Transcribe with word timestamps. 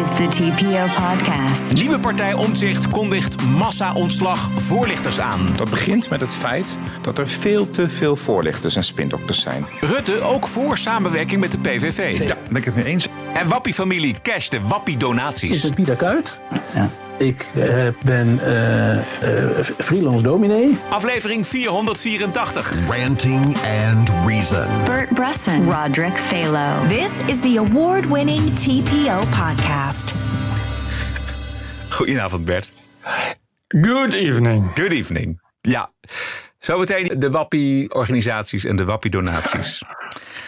is 0.00 0.08
the 0.16 0.26
TPO 0.30 0.86
podcast. 1.06 1.72
Nieuwe 1.72 1.98
partij 1.98 2.32
Omtzigt 2.32 2.88
kondigt 2.88 3.42
massa-ontslag 3.42 4.50
voorlichters 4.56 5.20
aan. 5.20 5.46
Dat 5.56 5.70
begint 5.70 6.10
met 6.10 6.20
het 6.20 6.34
feit 6.34 6.76
dat 7.02 7.18
er 7.18 7.28
veel 7.28 7.70
te 7.70 7.88
veel 7.88 8.16
voorlichters 8.16 8.76
en 8.76 8.84
spindokters 8.84 9.40
zijn. 9.40 9.66
Rutte 9.80 10.20
ook 10.20 10.46
voor 10.46 10.76
samenwerking 10.76 11.40
met 11.40 11.52
de 11.52 11.58
PVV. 11.58 12.28
Ja, 12.28 12.36
ben 12.48 12.56
ik 12.56 12.64
het 12.64 12.74
mee 12.74 12.84
eens. 12.84 13.08
En 13.34 13.48
Wappie-familie 13.48 14.14
cash 14.22 14.48
de 14.48 14.60
Wappie-donaties. 14.60 15.54
Is 15.54 15.62
het 15.62 15.74
Pieter 15.74 15.96
Kuit? 15.96 16.40
Ik 17.18 17.46
eh, 17.54 17.88
ben 18.04 18.40
eh, 18.44 18.98
eh, 18.98 19.64
freelance 19.78 20.22
dominee. 20.22 20.78
Aflevering 20.90 21.46
484. 21.46 22.86
Ranting 22.88 23.56
and 23.56 24.10
Reason. 24.26 24.66
Bert 24.84 25.08
Bresson, 25.08 25.70
Roderick 25.70 26.16
Phalo. 26.16 26.88
This 26.88 27.10
is 27.26 27.40
the 27.40 27.64
award 27.68 28.06
winning 28.06 28.54
TPO 28.54 29.18
podcast. 29.18 30.12
Goedenavond 31.88 32.44
Bert. 32.44 32.72
Good 33.68 34.14
evening. 34.14 34.70
Good 34.74 34.92
evening. 34.92 35.40
Ja, 35.60 35.90
zometeen 36.58 37.14
de 37.18 37.30
Wappie-organisaties 37.30 38.64
en 38.64 38.76
de 38.76 38.84
Wappie-donaties. 38.84 39.82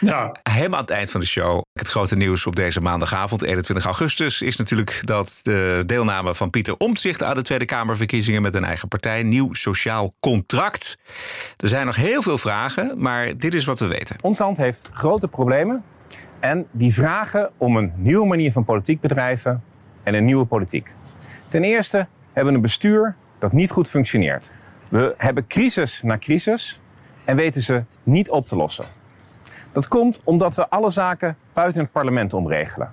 Ja, 0.01 0.33
Helemaal 0.43 0.79
aan 0.79 0.85
het 0.85 0.95
eind 0.95 1.11
van 1.11 1.21
de 1.21 1.27
show. 1.27 1.63
Het 1.73 1.89
grote 1.89 2.17
nieuws 2.17 2.47
op 2.47 2.57
deze 2.57 2.81
maandagavond, 2.81 3.43
21 3.43 3.85
augustus, 3.85 4.43
is 4.43 4.57
natuurlijk 4.57 5.01
dat 5.05 5.41
de 5.43 5.83
deelname 5.87 6.35
van 6.35 6.51
Pieter 6.51 6.75
Omtzigt 6.77 7.23
aan 7.23 7.35
de 7.35 7.43
Tweede 7.43 7.65
Kamerverkiezingen 7.65 8.43
met 8.43 8.55
een 8.55 8.65
eigen 8.65 8.89
partij, 8.89 9.23
nieuw 9.23 9.55
sociaal 9.55 10.15
contract. 10.21 10.99
Er 11.57 11.69
zijn 11.69 11.87
nog 11.87 11.97
heel 11.97 12.23
veel 12.23 12.39
vragen, 12.39 12.95
maar 12.97 13.37
dit 13.37 13.55
is 13.55 13.65
wat 13.65 13.81
we 13.81 13.87
weten. 13.87 14.17
Ons 14.21 14.39
land 14.39 14.57
heeft 14.57 14.91
grote 14.93 15.29
problemen 15.29 15.85
en 16.41 16.67
die 16.71 16.95
vragen 16.95 17.51
om 17.57 17.77
een 17.77 17.93
nieuwe 17.97 18.27
manier 18.27 18.53
van 18.53 18.65
politiek 18.65 19.01
bedrijven 19.01 19.63
en 20.03 20.15
een 20.15 20.25
nieuwe 20.25 20.45
politiek. 20.45 20.91
Ten 21.49 21.65
eerste 21.65 22.07
hebben 22.33 22.53
we 22.53 22.59
een 22.59 22.65
bestuur 22.65 23.17
dat 23.39 23.53
niet 23.53 23.71
goed 23.71 23.89
functioneert. 23.89 24.53
We 24.89 25.15
hebben 25.17 25.47
crisis 25.47 26.03
na 26.03 26.19
crisis 26.19 26.81
en 27.25 27.37
weten 27.37 27.63
ze 27.63 27.85
niet 28.03 28.31
op 28.31 28.49
te 28.49 28.57
lossen. 28.57 29.00
Dat 29.73 29.89
komt 29.89 30.21
omdat 30.25 30.55
we 30.55 30.69
alle 30.69 30.91
zaken 30.91 31.37
buiten 31.53 31.83
het 31.83 31.93
parlement 31.93 32.33
omregelen. 32.33 32.93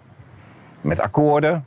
Met 0.82 1.00
akkoorden 1.00 1.66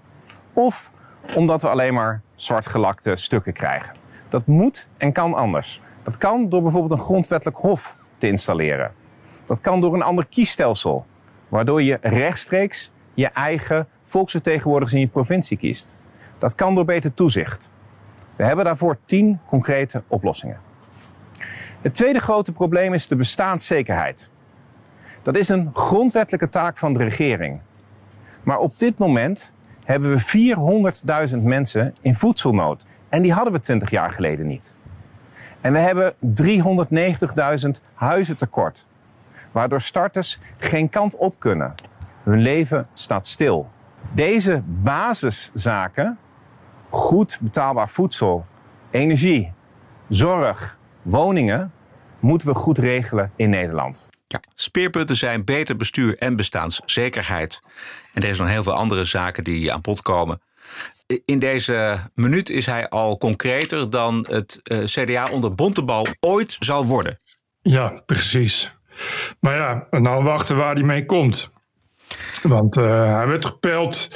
of 0.52 0.92
omdat 1.34 1.62
we 1.62 1.68
alleen 1.68 1.94
maar 1.94 2.20
zwartgelakte 2.34 3.16
stukken 3.16 3.52
krijgen. 3.52 3.94
Dat 4.28 4.46
moet 4.46 4.88
en 4.96 5.12
kan 5.12 5.34
anders. 5.34 5.80
Dat 6.02 6.18
kan 6.18 6.48
door 6.48 6.62
bijvoorbeeld 6.62 7.00
een 7.00 7.06
grondwettelijk 7.06 7.58
hof 7.58 7.96
te 8.18 8.26
installeren. 8.26 8.92
Dat 9.46 9.60
kan 9.60 9.80
door 9.80 9.94
een 9.94 10.02
ander 10.02 10.26
kiesstelsel, 10.26 11.06
waardoor 11.48 11.82
je 11.82 11.98
rechtstreeks 12.00 12.92
je 13.14 13.28
eigen 13.28 13.88
volksvertegenwoordigers 14.02 14.94
in 14.94 15.00
je 15.00 15.08
provincie 15.08 15.56
kiest. 15.56 15.96
Dat 16.38 16.54
kan 16.54 16.74
door 16.74 16.84
beter 16.84 17.14
toezicht. 17.14 17.70
We 18.36 18.44
hebben 18.44 18.64
daarvoor 18.64 18.98
tien 19.04 19.40
concrete 19.46 20.02
oplossingen. 20.06 20.60
Het 21.80 21.94
tweede 21.94 22.20
grote 22.20 22.52
probleem 22.52 22.94
is 22.94 23.08
de 23.08 23.16
bestaanszekerheid. 23.16 24.30
Dat 25.22 25.36
is 25.36 25.48
een 25.48 25.70
grondwettelijke 25.72 26.48
taak 26.48 26.76
van 26.76 26.92
de 26.92 26.98
regering. 26.98 27.60
Maar 28.42 28.58
op 28.58 28.78
dit 28.78 28.98
moment 28.98 29.52
hebben 29.84 30.10
we 30.10 31.30
400.000 31.30 31.42
mensen 31.42 31.94
in 32.00 32.14
voedselnood. 32.14 32.84
En 33.08 33.22
die 33.22 33.32
hadden 33.32 33.52
we 33.52 33.60
20 33.60 33.90
jaar 33.90 34.12
geleden 34.12 34.46
niet. 34.46 34.74
En 35.60 35.72
we 35.72 35.78
hebben 35.78 36.14
390.000 37.64 37.84
huizen 37.94 38.36
tekort. 38.36 38.86
Waardoor 39.52 39.80
starters 39.80 40.38
geen 40.58 40.88
kant 40.88 41.16
op 41.16 41.34
kunnen. 41.38 41.74
Hun 42.22 42.40
leven 42.40 42.86
staat 42.92 43.26
stil. 43.26 43.70
Deze 44.12 44.62
basiszaken, 44.66 46.18
goed 46.88 47.38
betaalbaar 47.40 47.88
voedsel, 47.88 48.46
energie, 48.90 49.52
zorg, 50.08 50.78
woningen, 51.02 51.72
moeten 52.20 52.48
we 52.48 52.54
goed 52.54 52.78
regelen 52.78 53.32
in 53.36 53.50
Nederland. 53.50 54.08
Ja, 54.32 54.40
speerpunten 54.54 55.16
zijn 55.16 55.44
beter 55.44 55.76
bestuur 55.76 56.18
en 56.18 56.36
bestaanszekerheid. 56.36 57.60
En 58.12 58.22
er 58.22 58.28
is 58.28 58.38
nog 58.38 58.48
heel 58.48 58.62
veel 58.62 58.72
andere 58.72 59.04
zaken 59.04 59.44
die 59.44 59.72
aan 59.72 59.80
bod 59.80 60.02
komen. 60.02 60.40
In 61.24 61.38
deze 61.38 61.98
minuut 62.14 62.50
is 62.50 62.66
hij 62.66 62.88
al 62.88 63.18
concreter 63.18 63.90
dan 63.90 64.26
het 64.28 64.60
eh, 64.62 64.84
CDA 64.84 65.28
onder 65.30 65.54
Bontebal 65.54 66.06
ooit 66.20 66.56
zal 66.58 66.86
worden. 66.86 67.16
ja, 67.62 68.02
precies. 68.06 68.76
Maar 69.40 69.56
ja, 69.56 69.86
nou 69.90 70.24
wachten 70.24 70.56
waar 70.56 70.74
hij 70.74 70.82
mee 70.82 71.06
komt. 71.06 71.52
Want 72.42 72.76
eh, 72.76 73.14
hij 73.14 73.26
werd 73.26 73.44
gepeld 73.44 74.08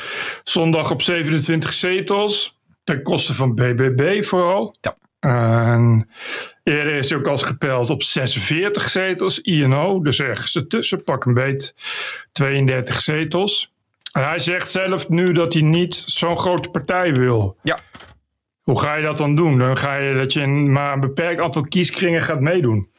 zondag 0.45 0.91
op 0.91 1.03
27 1.03 1.73
zetels. 1.73 2.59
Ten 2.85 3.03
koste 3.03 3.35
van 3.35 3.55
BBB 3.55 4.25
vooral. 4.25 4.75
Ja. 4.81 4.97
En 5.25 6.09
eerder 6.63 6.95
is 6.95 7.09
hij 7.09 7.19
ook 7.19 7.27
al 7.27 7.33
eens 7.33 7.43
gepeld 7.43 7.91
op 7.91 8.03
46 8.03 8.89
zetels, 8.89 9.41
INO. 9.41 10.03
Dus 10.03 10.21
ergens 10.21 10.57
ertussen, 10.57 11.05
pak 11.05 11.25
een 11.25 11.35
beet, 11.35 11.75
32 12.33 13.01
zetels. 13.01 13.73
En 14.13 14.25
hij 14.25 14.39
zegt 14.39 14.71
zelf 14.71 15.09
nu 15.09 15.33
dat 15.33 15.53
hij 15.53 15.63
niet 15.63 15.95
zo'n 16.07 16.37
grote 16.37 16.69
partij 16.69 17.15
wil. 17.15 17.57
Ja. 17.63 17.79
Hoe 18.63 18.81
ga 18.81 18.95
je 18.95 19.03
dat 19.03 19.19
dan 19.19 19.35
doen? 19.35 19.59
Dan 19.59 19.77
ga 19.77 19.95
je 19.95 20.15
dat 20.15 20.33
je 20.33 20.41
in 20.41 20.73
maar 20.73 20.93
een 20.93 21.01
beperkt 21.01 21.41
aantal 21.41 21.63
kieskringen 21.63 22.23
gaat 22.23 22.41
meedoen. 22.41 22.91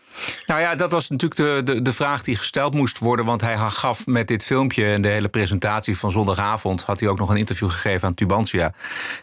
Nou 0.46 0.62
ja, 0.62 0.76
dat 0.76 0.92
was 0.92 1.10
natuurlijk 1.10 1.42
de, 1.42 1.74
de, 1.74 1.82
de 1.82 1.92
vraag 1.92 2.24
die 2.24 2.36
gesteld 2.36 2.74
moest 2.74 3.00
worden. 3.00 3.26
Want 3.26 3.42
hij 3.42 3.58
gaf 3.58 4.06
met 4.06 4.28
dit 4.28 4.44
filmpje 4.44 4.86
en 4.86 5.02
de 5.02 5.08
hele 5.08 5.30
presentatie 5.30 5.98
van 5.98 6.12
zondagavond... 6.12 6.84
had 6.84 7.00
hij 7.00 7.10
ook 7.10 7.18
nog 7.18 7.30
een 7.30 7.38
interview 7.38 7.70
gegeven 7.70 8.08
aan 8.08 8.14
Tubantia. 8.14 8.74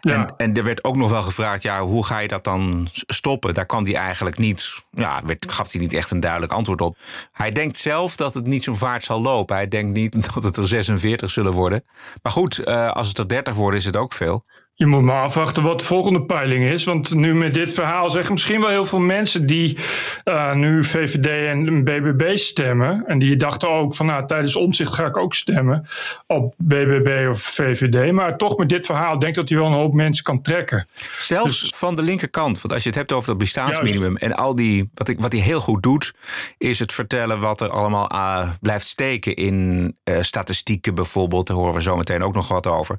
Ja. 0.00 0.14
En, 0.14 0.34
en 0.36 0.54
er 0.54 0.64
werd 0.64 0.84
ook 0.84 0.97
nog 0.97 1.10
wel 1.10 1.22
gevraagd, 1.22 1.62
ja, 1.62 1.81
hoe 1.81 2.06
ga 2.06 2.19
je 2.19 2.28
dat 2.28 2.44
dan 2.44 2.88
stoppen? 2.92 3.54
Daar 3.54 3.66
kan 3.66 3.84
hij 3.84 3.94
eigenlijk 3.94 4.38
niet, 4.38 4.84
ja, 4.91 5.20
werd, 5.25 5.47
gaf 5.48 5.72
hij 5.72 5.81
niet 5.81 5.94
echt 5.94 6.10
een 6.10 6.20
duidelijk 6.20 6.52
antwoord 6.52 6.81
op. 6.81 6.97
Hij 7.32 7.50
denkt 7.50 7.76
zelf 7.76 8.16
dat 8.16 8.34
het 8.34 8.47
niet 8.47 8.62
zo'n 8.62 8.76
vaart 8.76 9.04
zal 9.04 9.20
lopen. 9.20 9.56
Hij 9.56 9.69
denkt 9.69 9.92
niet 9.92 10.25
dat 10.34 10.42
het 10.42 10.56
er 10.56 10.69
46 10.69 11.31
zullen 11.31 11.52
worden. 11.52 11.84
Maar 12.22 12.32
goed, 12.32 12.58
eh, 12.58 12.91
als 12.91 13.08
het 13.08 13.19
er 13.19 13.28
30 13.28 13.54
worden, 13.54 13.81
is 13.81 13.86
het 13.86 13.97
ook 13.97 14.12
veel. 14.12 14.44
Je 14.74 14.86
moet 14.86 15.02
maar 15.02 15.22
afwachten 15.22 15.62
wat 15.62 15.78
de 15.78 15.84
volgende 15.84 16.22
peiling 16.22 16.64
is. 16.64 16.84
Want 16.84 17.14
nu 17.14 17.34
met 17.34 17.54
dit 17.54 17.72
verhaal 17.72 18.10
zeggen 18.10 18.32
misschien 18.32 18.60
wel 18.60 18.68
heel 18.68 18.84
veel 18.84 18.98
mensen 18.98 19.46
die 19.46 19.78
eh, 20.24 20.54
nu 20.54 20.84
VVD 20.84 21.26
en 21.26 21.84
BBB 21.84 22.36
stemmen. 22.36 23.04
En 23.06 23.18
die 23.18 23.36
dachten 23.36 23.68
ook 23.68 23.94
van 23.94 24.06
nou 24.06 24.26
tijdens 24.26 24.56
omzicht 24.56 24.94
ga 24.94 25.06
ik 25.06 25.16
ook 25.16 25.34
stemmen 25.34 25.86
op 26.26 26.54
BBB 26.56 27.28
of 27.30 27.42
VVD. 27.42 28.12
Maar 28.12 28.36
toch 28.36 28.56
met 28.56 28.68
dit 28.68 28.86
verhaal 28.86 29.18
denk 29.18 29.26
ik 29.26 29.34
dat 29.34 29.48
hij 29.48 29.58
wel 29.58 29.66
een 29.66 29.72
hoop 29.72 29.92
mensen 29.92 30.24
kan 30.24 30.42
trekken. 30.42 30.86
Zelfs 31.18 31.60
Dus- 31.60 31.72
van 31.74 31.94
de 31.94 32.02
linkerkant. 32.02 32.60
Want 32.60 32.74
als 32.74 32.82
je 32.82 32.88
het 32.88 32.98
hebt 32.98 33.12
over 33.12 33.28
dat 33.28 33.38
bestaansminimum 33.38 34.16
en 34.16 34.34
al 34.34 34.54
die. 34.54 34.90
Wat, 34.94 35.08
ik, 35.08 35.20
wat 35.20 35.32
hij 35.32 35.40
heel 35.40 35.60
goed 35.60 35.82
doet, 35.82 36.12
is 36.58 36.78
het 36.78 36.92
vertellen 36.92 37.40
wat 37.40 37.60
er 37.60 37.70
allemaal 37.70 38.08
ah, 38.08 38.48
blijft 38.60 38.86
steken 38.86 39.34
in 39.34 39.96
eh, 40.04 40.16
statistieken 40.20 40.94
bijvoorbeeld. 40.94 41.46
Daar 41.46 41.56
horen 41.56 41.74
we 41.74 41.82
zo 41.82 41.96
meteen 41.96 42.22
ook 42.22 42.34
nog 42.34 42.48
wat 42.48 42.66
over. 42.66 42.96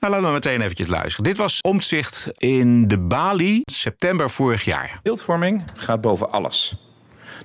Nou, 0.00 0.12
laten 0.12 0.26
we 0.26 0.32
meteen 0.32 0.60
eventjes 0.60 0.88
luisteren. 0.88 1.13
Dit 1.22 1.36
was 1.36 1.60
omzicht 1.60 2.32
in 2.36 2.88
de 2.88 2.98
Bali, 2.98 3.62
september 3.64 4.30
vorig 4.30 4.64
jaar. 4.64 4.98
Beeldvorming 5.02 5.64
gaat 5.76 6.00
boven 6.00 6.32
alles. 6.32 6.76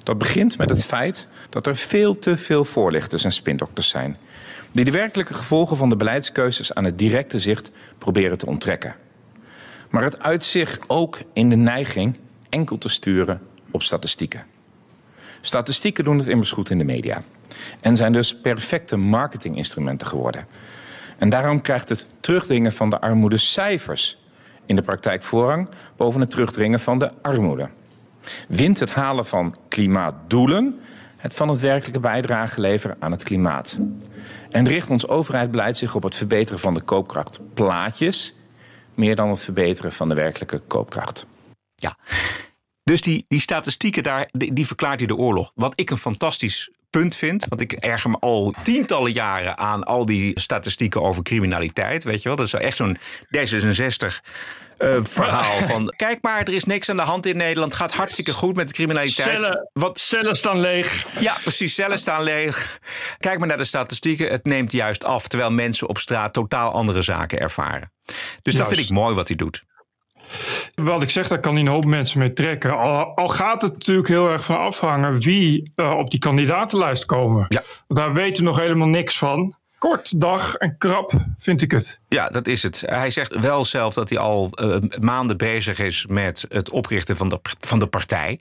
Dat 0.03 0.17
begint 0.17 0.57
met 0.57 0.69
het 0.69 0.85
feit 0.85 1.27
dat 1.49 1.67
er 1.67 1.75
veel 1.75 2.17
te 2.17 2.37
veel 2.37 2.65
voorlichters 2.65 3.23
en 3.23 3.31
spindokters 3.31 3.89
zijn. 3.89 4.17
Die 4.71 4.85
de 4.85 4.91
werkelijke 4.91 5.33
gevolgen 5.33 5.77
van 5.77 5.89
de 5.89 5.95
beleidskeuzes 5.95 6.73
aan 6.73 6.83
het 6.83 6.97
directe 6.97 7.39
zicht 7.39 7.71
proberen 7.97 8.37
te 8.37 8.45
onttrekken. 8.45 8.95
Maar 9.89 10.03
het 10.03 10.19
uit 10.19 10.43
zich 10.43 10.79
ook 10.87 11.17
in 11.33 11.49
de 11.49 11.55
neiging 11.55 12.17
enkel 12.49 12.77
te 12.77 12.89
sturen 12.89 13.41
op 13.71 13.83
statistieken. 13.83 14.45
Statistieken 15.41 16.03
doen 16.03 16.17
het 16.17 16.27
immers 16.27 16.51
goed 16.51 16.69
in 16.69 16.77
de 16.77 16.83
media. 16.83 17.21
En 17.79 17.97
zijn 17.97 18.13
dus 18.13 18.35
perfecte 18.35 18.95
marketinginstrumenten 18.95 20.07
geworden. 20.07 20.47
En 21.19 21.29
daarom 21.29 21.61
krijgt 21.61 21.89
het 21.89 22.05
terugdringen 22.19 22.71
van 22.71 22.89
de 22.89 23.01
armoedecijfers 23.01 24.17
in 24.65 24.75
de 24.75 24.81
praktijk 24.81 25.23
voorrang 25.23 25.69
boven 25.97 26.19
het 26.19 26.29
terugdringen 26.29 26.79
van 26.79 26.99
de 26.99 27.11
armoede. 27.21 27.69
Wint 28.47 28.79
het 28.79 28.93
halen 28.93 29.25
van 29.25 29.55
klimaatdoelen 29.67 30.79
het 31.19 31.33
van 31.33 31.47
het 31.47 31.59
werkelijke 31.59 31.99
bijdrage 31.99 32.61
leveren 32.61 32.97
aan 32.99 33.11
het 33.11 33.23
klimaat. 33.23 33.77
En 34.49 34.67
richt 34.67 34.89
ons 34.89 35.07
overheidsbeleid 35.07 35.77
zich 35.77 35.95
op 35.95 36.03
het 36.03 36.15
verbeteren 36.15 36.59
van 36.59 36.73
de 36.73 36.81
koopkrachtplaatjes 36.81 38.33
meer 38.95 39.15
dan 39.15 39.29
het 39.29 39.41
verbeteren 39.41 39.91
van 39.91 40.09
de 40.09 40.15
werkelijke 40.15 40.59
koopkracht. 40.59 41.25
Ja. 41.75 41.95
Dus 42.83 43.01
die, 43.01 43.25
die 43.27 43.39
statistieken 43.39 44.03
daar, 44.03 44.29
die, 44.31 44.53
die 44.53 44.67
verklaart 44.67 44.99
hij 44.99 45.07
de 45.07 45.15
oorlog. 45.15 45.51
Wat 45.55 45.73
ik 45.75 45.89
een 45.89 45.97
fantastisch 45.97 46.71
punt 46.89 47.15
vind. 47.15 47.45
Want 47.49 47.61
ik 47.61 47.71
erger 47.71 48.09
me 48.09 48.17
al 48.19 48.53
tientallen 48.63 49.11
jaren 49.11 49.57
aan 49.57 49.83
al 49.83 50.05
die 50.05 50.39
statistieken 50.39 51.01
over 51.01 51.23
criminaliteit. 51.23 52.03
Weet 52.03 52.21
je 52.21 52.27
wel, 52.27 52.37
dat 52.37 52.45
is 52.45 52.53
echt 52.53 52.75
zo'n 52.75 52.97
D66 53.37 54.19
eh, 54.77 54.97
verhaal 55.03 55.63
van... 55.71 55.93
kijk 55.95 56.17
maar, 56.21 56.39
er 56.39 56.53
is 56.53 56.63
niks 56.63 56.89
aan 56.89 56.95
de 56.95 57.01
hand 57.01 57.25
in 57.25 57.37
Nederland. 57.37 57.75
Gaat 57.75 57.93
hartstikke 57.93 58.33
goed 58.33 58.55
met 58.55 58.67
de 58.67 58.73
criminaliteit. 58.73 59.29
Cellen, 59.29 59.69
Wat, 59.73 59.99
cellen 59.99 60.35
staan 60.35 60.59
leeg. 60.59 61.05
ja, 61.19 61.37
precies. 61.41 61.73
Cellen 61.73 61.99
staan 61.99 62.23
leeg. 62.23 62.79
Kijk 63.17 63.39
maar 63.39 63.47
naar 63.47 63.57
de 63.57 63.63
statistieken. 63.63 64.29
Het 64.29 64.45
neemt 64.45 64.71
juist 64.71 65.03
af, 65.03 65.27
terwijl 65.27 65.51
mensen 65.51 65.89
op 65.89 65.97
straat 65.97 66.33
totaal 66.33 66.71
andere 66.71 67.01
zaken 67.01 67.39
ervaren. 67.39 67.91
Dus 68.41 68.55
dat 68.55 68.67
vind 68.67 68.79
ik 68.79 68.89
mooi 68.89 69.15
wat 69.15 69.27
hij 69.27 69.37
doet. 69.37 69.63
Wat 70.75 71.03
ik 71.03 71.09
zeg, 71.09 71.27
daar 71.27 71.39
kan 71.39 71.53
hij 71.53 71.61
een 71.61 71.67
hoop 71.67 71.85
mensen 71.85 72.19
mee 72.19 72.33
trekken. 72.33 72.77
Al, 72.77 73.15
al 73.15 73.27
gaat 73.27 73.61
het 73.61 73.73
natuurlijk 73.73 74.07
heel 74.07 74.29
erg 74.29 74.45
van 74.45 74.57
afhangen 74.57 75.19
wie 75.19 75.71
eh, 75.75 75.97
op 75.97 76.11
die 76.11 76.19
kandidatenlijst 76.19 77.05
komen. 77.05 77.45
Ja. 77.49 77.63
Daar 77.87 78.13
weten 78.13 78.43
we 78.43 78.49
nog 78.49 78.59
helemaal 78.59 78.87
niks 78.87 79.17
van. 79.17 79.57
Kort, 79.77 80.21
dag 80.21 80.55
en 80.55 80.77
krap 80.77 81.13
vind 81.37 81.61
ik 81.61 81.71
het. 81.71 82.01
Ja, 82.07 82.27
dat 82.27 82.47
is 82.47 82.63
het. 82.63 82.83
Hij 82.85 83.09
zegt 83.09 83.39
wel 83.39 83.65
zelf 83.65 83.93
dat 83.93 84.09
hij 84.09 84.17
al 84.17 84.49
eh, 84.51 84.77
maanden 84.99 85.37
bezig 85.37 85.79
is 85.79 86.05
met 86.05 86.45
het 86.49 86.69
oprichten 86.69 87.17
van 87.17 87.29
de, 87.29 87.39
van 87.59 87.79
de 87.79 87.87
partij. 87.87 88.39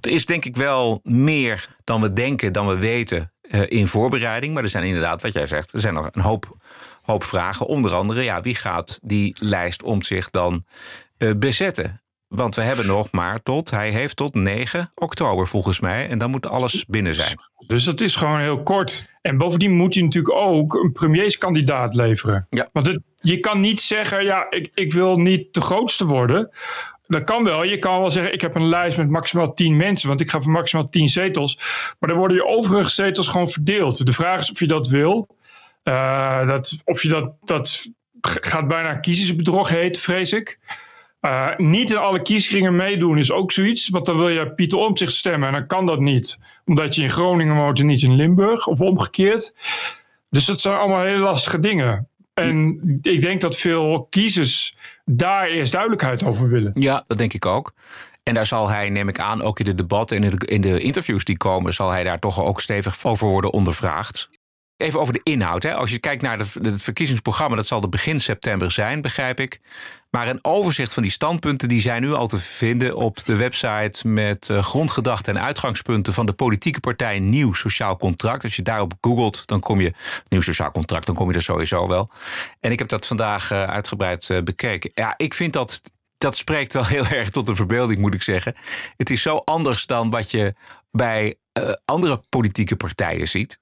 Er 0.00 0.10
is 0.10 0.26
denk 0.26 0.44
ik 0.44 0.56
wel 0.56 1.00
meer 1.02 1.76
dan 1.84 2.00
we 2.00 2.12
denken, 2.12 2.52
dan 2.52 2.66
we 2.66 2.78
weten 2.78 3.32
eh, 3.42 3.62
in 3.68 3.86
voorbereiding. 3.86 4.54
Maar 4.54 4.62
er 4.62 4.68
zijn 4.68 4.84
inderdaad, 4.84 5.22
wat 5.22 5.32
jij 5.32 5.46
zegt, 5.46 5.72
er 5.72 5.80
zijn 5.80 5.94
nog 5.94 6.08
een 6.12 6.22
hoop, 6.22 6.56
hoop 7.02 7.24
vragen. 7.24 7.66
Onder 7.66 7.94
andere, 7.94 8.22
ja, 8.22 8.40
wie 8.40 8.54
gaat 8.54 8.98
die 9.02 9.36
lijst 9.40 9.82
om 9.82 10.02
zich 10.02 10.30
dan 10.30 10.64
bezetten? 11.38 12.02
Want 12.34 12.54
we 12.54 12.62
hebben 12.62 12.86
nog 12.86 13.10
maar 13.10 13.42
tot, 13.42 13.70
hij 13.70 13.90
heeft 13.90 14.16
tot 14.16 14.34
9 14.34 14.90
oktober 14.94 15.46
volgens 15.46 15.80
mij. 15.80 16.08
En 16.08 16.18
dan 16.18 16.30
moet 16.30 16.46
alles 16.46 16.84
binnen 16.86 17.14
zijn. 17.14 17.36
Dus 17.66 17.84
dat 17.84 18.00
is 18.00 18.16
gewoon 18.16 18.40
heel 18.40 18.62
kort. 18.62 19.08
En 19.22 19.36
bovendien 19.36 19.72
moet 19.72 19.94
hij 19.94 20.02
natuurlijk 20.02 20.34
ook 20.34 20.74
een 20.74 20.92
premierskandidaat 20.92 21.94
leveren. 21.94 22.46
Ja. 22.48 22.68
Want 22.72 22.86
het, 22.86 23.00
je 23.14 23.38
kan 23.38 23.60
niet 23.60 23.80
zeggen, 23.80 24.24
ja, 24.24 24.46
ik, 24.50 24.70
ik 24.74 24.92
wil 24.92 25.16
niet 25.16 25.54
de 25.54 25.60
grootste 25.60 26.06
worden. 26.06 26.50
Dat 27.06 27.24
kan 27.24 27.44
wel. 27.44 27.62
Je 27.62 27.78
kan 27.78 28.00
wel 28.00 28.10
zeggen, 28.10 28.32
ik 28.32 28.40
heb 28.40 28.54
een 28.54 28.68
lijst 28.68 28.96
met 28.98 29.10
maximaal 29.10 29.52
10 29.52 29.76
mensen. 29.76 30.08
Want 30.08 30.20
ik 30.20 30.30
ga 30.30 30.40
voor 30.40 30.52
maximaal 30.52 30.86
10 30.86 31.08
zetels. 31.08 31.56
Maar 31.98 32.08
dan 32.08 32.18
worden 32.18 32.36
je 32.36 32.46
overige 32.46 32.90
zetels 32.90 33.28
gewoon 33.28 33.50
verdeeld. 33.50 34.06
De 34.06 34.12
vraag 34.12 34.40
is 34.40 34.50
of 34.50 34.58
je 34.58 34.66
dat 34.66 34.88
wil. 34.88 35.36
Eh, 35.82 36.46
dat, 36.46 36.82
of 36.84 37.02
je 37.02 37.08
dat, 37.08 37.32
dat 37.44 37.86
gaat 38.20 38.68
bijna 38.68 38.94
kiezersbedrog 38.94 39.68
heten, 39.68 40.02
vrees 40.02 40.32
ik. 40.32 40.58
Uh, 41.22 41.48
niet 41.56 41.90
in 41.90 41.96
alle 41.96 42.22
kiesringen 42.22 42.76
meedoen 42.76 43.18
is 43.18 43.32
ook 43.32 43.52
zoiets. 43.52 43.88
Want 43.88 44.06
dan 44.06 44.16
wil 44.16 44.28
je 44.28 44.54
Pieter 44.54 44.78
Omtzigt 44.78 45.12
stemmen 45.12 45.48
en 45.48 45.54
dan 45.54 45.66
kan 45.66 45.86
dat 45.86 46.00
niet. 46.00 46.38
Omdat 46.64 46.94
je 46.94 47.02
in 47.02 47.10
Groningen 47.10 47.56
woont 47.56 47.78
en 47.78 47.86
niet 47.86 48.02
in 48.02 48.14
Limburg 48.14 48.66
of 48.66 48.80
omgekeerd. 48.80 49.54
Dus 50.30 50.44
dat 50.44 50.60
zijn 50.60 50.76
allemaal 50.76 51.02
hele 51.02 51.18
lastige 51.18 51.60
dingen. 51.60 52.08
En 52.34 52.80
ik 53.02 53.20
denk 53.20 53.40
dat 53.40 53.56
veel 53.56 54.06
kiezers 54.10 54.74
daar 55.04 55.46
eerst 55.46 55.72
duidelijkheid 55.72 56.24
over 56.24 56.48
willen. 56.48 56.70
Ja, 56.78 57.04
dat 57.06 57.18
denk 57.18 57.32
ik 57.32 57.46
ook. 57.46 57.72
En 58.22 58.34
daar 58.34 58.46
zal 58.46 58.68
hij, 58.68 58.90
neem 58.90 59.08
ik 59.08 59.18
aan, 59.18 59.42
ook 59.42 59.58
in 59.58 59.64
de 59.64 59.74
debatten 59.74 60.22
en 60.22 60.38
in 60.38 60.60
de 60.60 60.78
interviews 60.80 61.24
die 61.24 61.36
komen, 61.36 61.74
zal 61.74 61.90
hij 61.90 62.04
daar 62.04 62.18
toch 62.18 62.40
ook 62.40 62.60
stevig 62.60 63.04
over 63.04 63.28
worden 63.28 63.52
ondervraagd. 63.52 64.30
Even 64.82 65.00
over 65.00 65.12
de 65.12 65.20
inhoud. 65.22 65.62
Hè. 65.62 65.74
Als 65.74 65.90
je 65.90 65.98
kijkt 65.98 66.22
naar 66.22 66.38
het 66.38 66.82
verkiezingsprogramma, 66.82 67.56
dat 67.56 67.66
zal 67.66 67.80
de 67.80 67.88
begin 67.88 68.20
september 68.20 68.70
zijn, 68.70 69.00
begrijp 69.00 69.40
ik. 69.40 69.60
Maar 70.10 70.28
een 70.28 70.38
overzicht 70.42 70.92
van 70.92 71.02
die 71.02 71.12
standpunten 71.12 71.68
die 71.68 71.80
zijn 71.80 72.02
nu 72.02 72.12
al 72.12 72.26
te 72.26 72.38
vinden 72.38 72.96
op 72.96 73.24
de 73.24 73.36
website 73.36 74.08
met 74.08 74.48
uh, 74.48 74.62
grondgedachten 74.62 75.36
en 75.36 75.42
uitgangspunten 75.42 76.12
van 76.12 76.26
de 76.26 76.32
politieke 76.32 76.80
partij 76.80 77.18
Nieuw 77.18 77.52
Sociaal 77.52 77.96
Contract. 77.96 78.44
Als 78.44 78.56
je 78.56 78.62
daarop 78.62 78.92
googelt, 79.00 79.46
dan 79.46 79.60
kom 79.60 79.80
je 79.80 79.92
Nieuw 80.28 80.40
Sociaal 80.40 80.70
Contract, 80.70 81.06
dan 81.06 81.14
kom 81.14 81.28
je 81.28 81.34
er 81.34 81.42
sowieso 81.42 81.88
wel. 81.88 82.08
En 82.60 82.70
ik 82.70 82.78
heb 82.78 82.88
dat 82.88 83.06
vandaag 83.06 83.52
uh, 83.52 83.64
uitgebreid 83.64 84.28
uh, 84.28 84.42
bekeken. 84.42 84.90
Ja, 84.94 85.14
ik 85.16 85.34
vind 85.34 85.52
dat 85.52 85.80
dat 86.18 86.36
spreekt 86.36 86.72
wel 86.72 86.86
heel 86.96 87.06
erg 87.06 87.30
tot 87.30 87.46
de 87.46 87.54
verbeelding, 87.54 87.98
moet 88.00 88.14
ik 88.14 88.22
zeggen. 88.22 88.54
Het 88.96 89.10
is 89.10 89.22
zo 89.22 89.36
anders 89.36 89.86
dan 89.86 90.10
wat 90.10 90.30
je 90.30 90.54
bij 90.90 91.34
andere 91.84 92.22
politieke 92.28 92.76
partijen 92.76 93.28
ziet. 93.28 93.60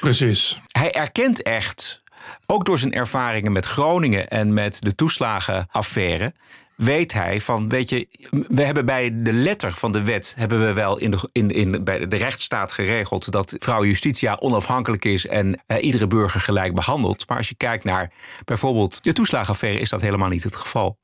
Precies. 0.00 0.60
Hij 0.66 0.92
erkent 0.92 1.42
echt, 1.42 2.02
ook 2.46 2.64
door 2.64 2.78
zijn 2.78 2.92
ervaringen 2.92 3.52
met 3.52 3.66
Groningen 3.66 4.28
en 4.28 4.54
met 4.54 4.80
de 4.80 4.94
toeslagenaffaire, 4.94 6.34
weet 6.80 7.12
hij 7.12 7.40
van, 7.40 7.68
weet 7.68 7.88
je, 7.88 8.06
we 8.48 8.62
hebben 8.62 8.84
bij 8.84 9.22
de 9.22 9.32
letter 9.32 9.72
van 9.72 9.92
de 9.92 10.02
wet 10.02 10.34
hebben 10.38 10.66
we 10.66 10.72
wel 10.72 10.98
in 10.98 11.10
de, 11.10 11.28
in, 11.32 11.50
in, 11.50 11.84
bij 11.84 12.08
de 12.08 12.16
rechtsstaat 12.16 12.72
geregeld 12.72 13.30
dat 13.30 13.54
vrouw 13.58 13.84
Justitia 13.84 14.36
onafhankelijk 14.40 15.04
is 15.04 15.26
en 15.26 15.60
uh, 15.66 15.82
iedere 15.84 16.06
burger 16.06 16.40
gelijk 16.40 16.74
behandelt. 16.74 17.28
Maar 17.28 17.36
als 17.36 17.48
je 17.48 17.54
kijkt 17.54 17.84
naar 17.84 18.12
bijvoorbeeld 18.44 19.02
de 19.02 19.12
toeslagenaffaire, 19.12 19.80
is 19.80 19.88
dat 19.88 20.00
helemaal 20.00 20.28
niet 20.28 20.44
het 20.44 20.56
geval. 20.56 20.98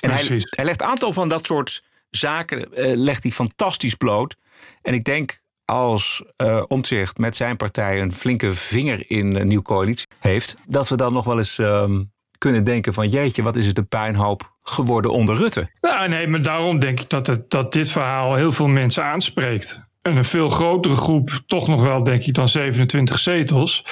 En 0.00 0.10
hij, 0.10 0.44
hij, 0.44 0.64
legt 0.64 0.80
een 0.80 0.86
aantal 0.86 1.12
van 1.12 1.28
dat 1.28 1.46
soort 1.46 1.82
zaken 2.10 2.58
uh, 2.58 2.96
legt 2.96 3.22
hij 3.22 3.32
fantastisch 3.32 3.94
bloot. 3.94 4.36
En 4.82 4.94
ik 4.94 5.04
denk 5.04 5.40
als 5.72 6.22
uh, 6.42 6.62
Omtzigt 6.68 7.18
met 7.18 7.36
zijn 7.36 7.56
partij 7.56 8.00
een 8.00 8.12
flinke 8.12 8.54
vinger 8.54 9.10
in 9.10 9.36
een 9.36 9.48
nieuwe 9.48 9.64
coalitie 9.64 10.06
heeft, 10.18 10.54
dat 10.66 10.88
we 10.88 10.96
dan 10.96 11.12
nog 11.12 11.24
wel 11.24 11.38
eens 11.38 11.58
um, 11.58 12.12
kunnen 12.38 12.64
denken 12.64 12.94
van 12.94 13.08
jeetje, 13.08 13.42
wat 13.42 13.56
is 13.56 13.66
het 13.66 13.78
een 13.78 13.88
puinhoop 13.88 14.52
geworden 14.62 15.10
onder 15.10 15.36
Rutte. 15.36 15.70
Nou, 15.80 16.08
nee, 16.08 16.28
maar 16.28 16.42
daarom 16.42 16.78
denk 16.78 17.00
ik 17.00 17.08
dat, 17.10 17.26
het, 17.26 17.50
dat 17.50 17.72
dit 17.72 17.90
verhaal 17.90 18.34
heel 18.34 18.52
veel 18.52 18.66
mensen 18.66 19.04
aanspreekt. 19.04 19.80
En 20.02 20.16
een 20.16 20.24
veel 20.24 20.48
grotere 20.48 20.96
groep, 20.96 21.42
toch 21.46 21.68
nog 21.68 21.82
wel 21.82 22.04
denk 22.04 22.22
ik 22.22 22.34
dan 22.34 22.48
27 22.48 23.18
zetels. 23.18 23.84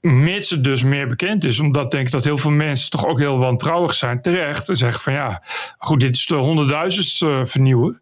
Mits 0.00 0.50
het 0.50 0.64
dus 0.64 0.82
meer 0.82 1.06
bekend 1.06 1.44
is. 1.44 1.58
Omdat 1.58 1.90
denk 1.90 2.06
ik 2.06 2.12
dat 2.12 2.24
heel 2.24 2.38
veel 2.38 2.50
mensen 2.50 2.90
toch 2.90 3.06
ook 3.06 3.18
heel 3.18 3.38
wantrouwig 3.38 3.94
zijn. 3.94 4.22
Terecht. 4.22 4.68
En 4.68 4.76
zeggen 4.76 5.02
van 5.02 5.12
ja, 5.12 5.42
goed, 5.78 6.00
dit 6.00 6.16
is 6.16 6.26
de 6.26 6.34
honderdduizendste 6.34 7.42
vernieuwer. 7.44 8.00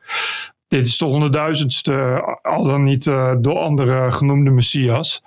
Dit 0.71 0.87
is 0.87 0.99
de 0.99 1.05
honderdduizendste, 1.05 2.23
al 2.43 2.65
dan 2.65 2.83
niet 2.83 3.07
uh, 3.07 3.35
door 3.39 3.59
andere 3.59 4.11
genoemde 4.11 4.51
messias. 4.51 5.23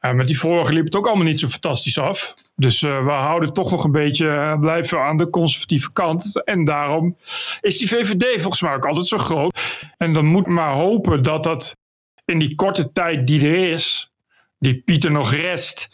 Uh, 0.00 0.12
met 0.12 0.26
die 0.26 0.38
vorige 0.38 0.72
liep 0.72 0.84
het 0.84 0.96
ook 0.96 1.06
allemaal 1.06 1.24
niet 1.24 1.40
zo 1.40 1.48
fantastisch 1.48 1.98
af. 1.98 2.34
Dus 2.56 2.82
uh, 2.82 3.04
we 3.04 3.10
houden 3.10 3.52
toch 3.52 3.70
nog 3.70 3.84
een 3.84 3.92
beetje, 3.92 4.56
blijven 4.60 5.00
aan 5.00 5.16
de 5.16 5.30
conservatieve 5.30 5.92
kant. 5.92 6.42
En 6.44 6.64
daarom 6.64 7.16
is 7.60 7.78
die 7.78 7.88
VVD 7.88 8.40
volgens 8.40 8.62
mij 8.62 8.74
ook 8.74 8.86
altijd 8.86 9.06
zo 9.06 9.18
groot. 9.18 9.60
En 9.96 10.12
dan 10.12 10.24
moet 10.24 10.46
maar 10.46 10.74
hopen 10.74 11.22
dat 11.22 11.42
dat 11.42 11.76
in 12.24 12.38
die 12.38 12.54
korte 12.54 12.92
tijd 12.92 13.26
die 13.26 13.46
er 13.46 13.72
is, 13.72 14.12
die 14.58 14.82
Pieter 14.82 15.10
nog 15.10 15.32
rest, 15.32 15.88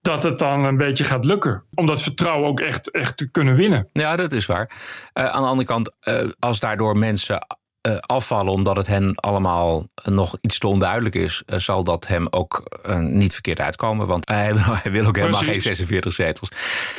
dat 0.00 0.22
het 0.22 0.38
dan 0.38 0.64
een 0.64 0.76
beetje 0.76 1.04
gaat 1.04 1.24
lukken. 1.24 1.64
Om 1.74 1.86
dat 1.86 2.02
vertrouwen 2.02 2.48
ook 2.48 2.60
echt, 2.60 2.90
echt 2.90 3.16
te 3.16 3.30
kunnen 3.30 3.54
winnen. 3.54 3.88
Ja, 3.92 4.16
dat 4.16 4.32
is 4.32 4.46
waar. 4.46 4.70
Aan 5.12 5.42
de 5.42 5.48
andere 5.48 5.68
kant, 5.68 5.96
als 6.38 6.60
daardoor 6.60 6.96
mensen 6.96 7.60
uh, 7.82 7.96
afvallen 7.98 8.52
omdat 8.52 8.76
het 8.76 8.86
hen 8.86 9.14
allemaal 9.14 9.86
nog 10.04 10.36
iets 10.40 10.58
te 10.58 10.66
onduidelijk 10.66 11.14
is, 11.14 11.42
uh, 11.46 11.58
zal 11.58 11.84
dat 11.84 12.06
hem 12.06 12.26
ook 12.30 12.80
uh, 12.86 12.98
niet 12.98 13.32
verkeerd 13.32 13.60
uitkomen. 13.60 14.06
Want 14.06 14.28
hij, 14.28 14.52
hij 14.82 14.92
wil 14.92 15.06
ook 15.06 15.16
helemaal 15.16 15.42
Precies. 15.42 15.62
geen 15.62 15.74
46 15.74 16.12
zetels. 16.12 16.48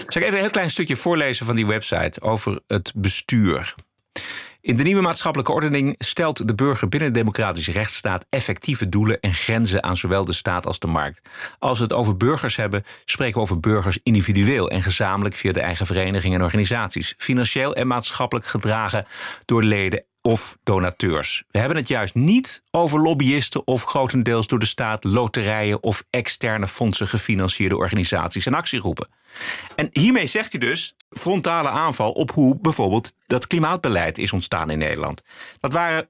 Zal 0.08 0.22
ik 0.22 0.28
even 0.28 0.34
een 0.34 0.44
heel 0.44 0.50
klein 0.50 0.70
stukje 0.70 0.96
voorlezen 0.96 1.46
van 1.46 1.56
die 1.56 1.66
website 1.66 2.22
over 2.22 2.60
het 2.68 2.92
bestuur. 2.96 3.76
In 4.62 4.76
de 4.76 4.84
nieuwe 4.84 5.02
maatschappelijke 5.02 5.52
ordening 5.52 5.96
stelt 5.98 6.48
de 6.48 6.56
burger 6.56 6.90
binnen 6.90 7.14
de 7.14 7.20
democratische 7.20 7.72
rechtsstaat 7.72 8.26
effectieve 8.30 8.90
doelen 8.90 9.20
en 9.20 9.34
grenzen 9.34 9.84
aan 9.84 9.98
zowel 9.98 10.26
de 10.26 10.34
staat 10.34 10.66
als 10.66 10.80
de 10.80 10.88
markt. 10.88 11.30
Als 11.60 11.78
we 11.78 11.84
het 11.84 11.94
over 11.94 12.18
burgers 12.18 12.56
hebben, 12.56 12.84
spreken 13.06 13.36
we 13.36 13.42
over 13.42 13.60
burgers 13.60 14.00
individueel 14.04 14.70
en 14.70 14.82
gezamenlijk 14.82 15.36
via 15.36 15.52
de 15.52 15.62
eigen 15.62 15.86
verenigingen 15.86 16.38
en 16.38 16.44
organisaties. 16.44 17.14
Financieel 17.18 17.76
en 17.76 17.88
maatschappelijk 17.88 18.46
gedragen 18.46 19.06
door 19.46 19.64
leden 19.64 20.06
of 20.26 20.58
donateurs. 20.64 21.44
We 21.52 21.60
hebben 21.60 21.78
het 21.78 21.88
juist 21.88 22.16
niet 22.16 22.64
over 22.72 23.02
lobbyisten 23.02 23.68
of 23.68 23.84
grotendeels 23.84 24.48
door 24.48 24.60
de 24.60 24.66
staat 24.66 25.04
loterijen 25.04 25.84
of 25.84 26.04
externe 26.10 26.68
fondsen 26.68 27.08
gefinancierde 27.08 27.78
organisaties 27.78 28.46
en 28.46 28.54
actiegroepen. 28.54 29.08
En 29.76 29.90
hiermee 29.92 30.28
zegt 30.28 30.52
hij 30.52 30.60
dus 30.60 30.96
frontale 31.10 31.70
aanval 31.70 32.12
op 32.12 32.32
hoe 32.32 32.58
bijvoorbeeld 32.62 33.14
dat 33.26 33.48
klimaatbeleid 33.48 34.18
is 34.18 34.34
ontstaan 34.34 34.70
in 34.70 34.78
Nederland. 34.78 35.24
Dat 35.60 35.74
waren 35.74 36.10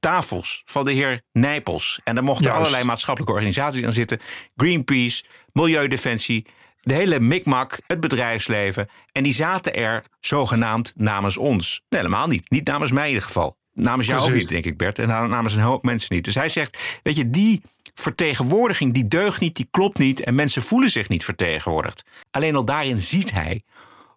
tafels 0.00 0.62
van 0.64 0.84
de 0.84 0.92
heer 0.92 1.22
Nijpels. 1.32 2.00
En 2.04 2.14
daar 2.14 2.24
mochten 2.24 2.44
Juist. 2.44 2.60
allerlei 2.60 2.84
maatschappelijke 2.84 3.34
organisaties 3.34 3.84
aan 3.84 3.92
zitten. 3.92 4.20
Greenpeace, 4.56 5.24
Milieudefensie, 5.52 6.46
de 6.86 6.94
hele 6.94 7.20
mikmak, 7.20 7.78
het 7.86 8.00
bedrijfsleven. 8.00 8.88
En 9.12 9.22
die 9.22 9.32
zaten 9.32 9.74
er 9.74 10.04
zogenaamd 10.20 10.92
namens 10.96 11.36
ons. 11.36 11.82
Nee, 11.88 12.00
helemaal 12.00 12.26
niet. 12.26 12.50
Niet 12.50 12.66
namens 12.66 12.92
mij 12.92 13.02
in 13.02 13.08
ieder 13.08 13.26
geval. 13.26 13.56
Namens 13.72 14.06
jou 14.06 14.20
ook 14.20 14.36
niet, 14.36 14.48
denk 14.48 14.64
ik, 14.64 14.76
Bert. 14.76 14.98
En 14.98 15.08
namens 15.08 15.54
een 15.54 15.60
hoop 15.60 15.84
mensen 15.84 16.14
niet. 16.14 16.24
Dus 16.24 16.34
hij 16.34 16.48
zegt, 16.48 17.00
weet 17.02 17.16
je, 17.16 17.30
die 17.30 17.62
vertegenwoordiging, 17.94 18.94
die 18.94 19.08
deugt 19.08 19.40
niet, 19.40 19.56
die 19.56 19.68
klopt 19.70 19.98
niet. 19.98 20.20
En 20.20 20.34
mensen 20.34 20.62
voelen 20.62 20.90
zich 20.90 21.08
niet 21.08 21.24
vertegenwoordigd. 21.24 22.02
Alleen 22.30 22.56
al 22.56 22.64
daarin 22.64 23.02
ziet 23.02 23.32
hij 23.32 23.62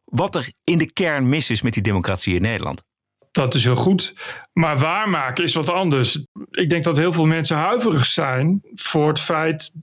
wat 0.05 0.35
er 0.35 0.51
in 0.63 0.77
de 0.77 0.91
kern 0.93 1.29
mis 1.29 1.49
is 1.49 1.61
met 1.61 1.73
die 1.73 1.83
democratie 1.83 2.35
in 2.35 2.41
Nederland. 2.41 2.83
Dat 3.31 3.53
is 3.53 3.63
heel 3.63 3.75
goed. 3.75 4.15
Maar 4.53 4.77
waarmaken 4.77 5.43
is 5.43 5.53
wat 5.53 5.69
anders. 5.69 6.25
Ik 6.51 6.69
denk 6.69 6.83
dat 6.83 6.97
heel 6.97 7.13
veel 7.13 7.25
mensen 7.25 7.57
huiverig 7.57 8.05
zijn 8.05 8.61
voor 8.73 9.07
het 9.07 9.19
feit, 9.19 9.73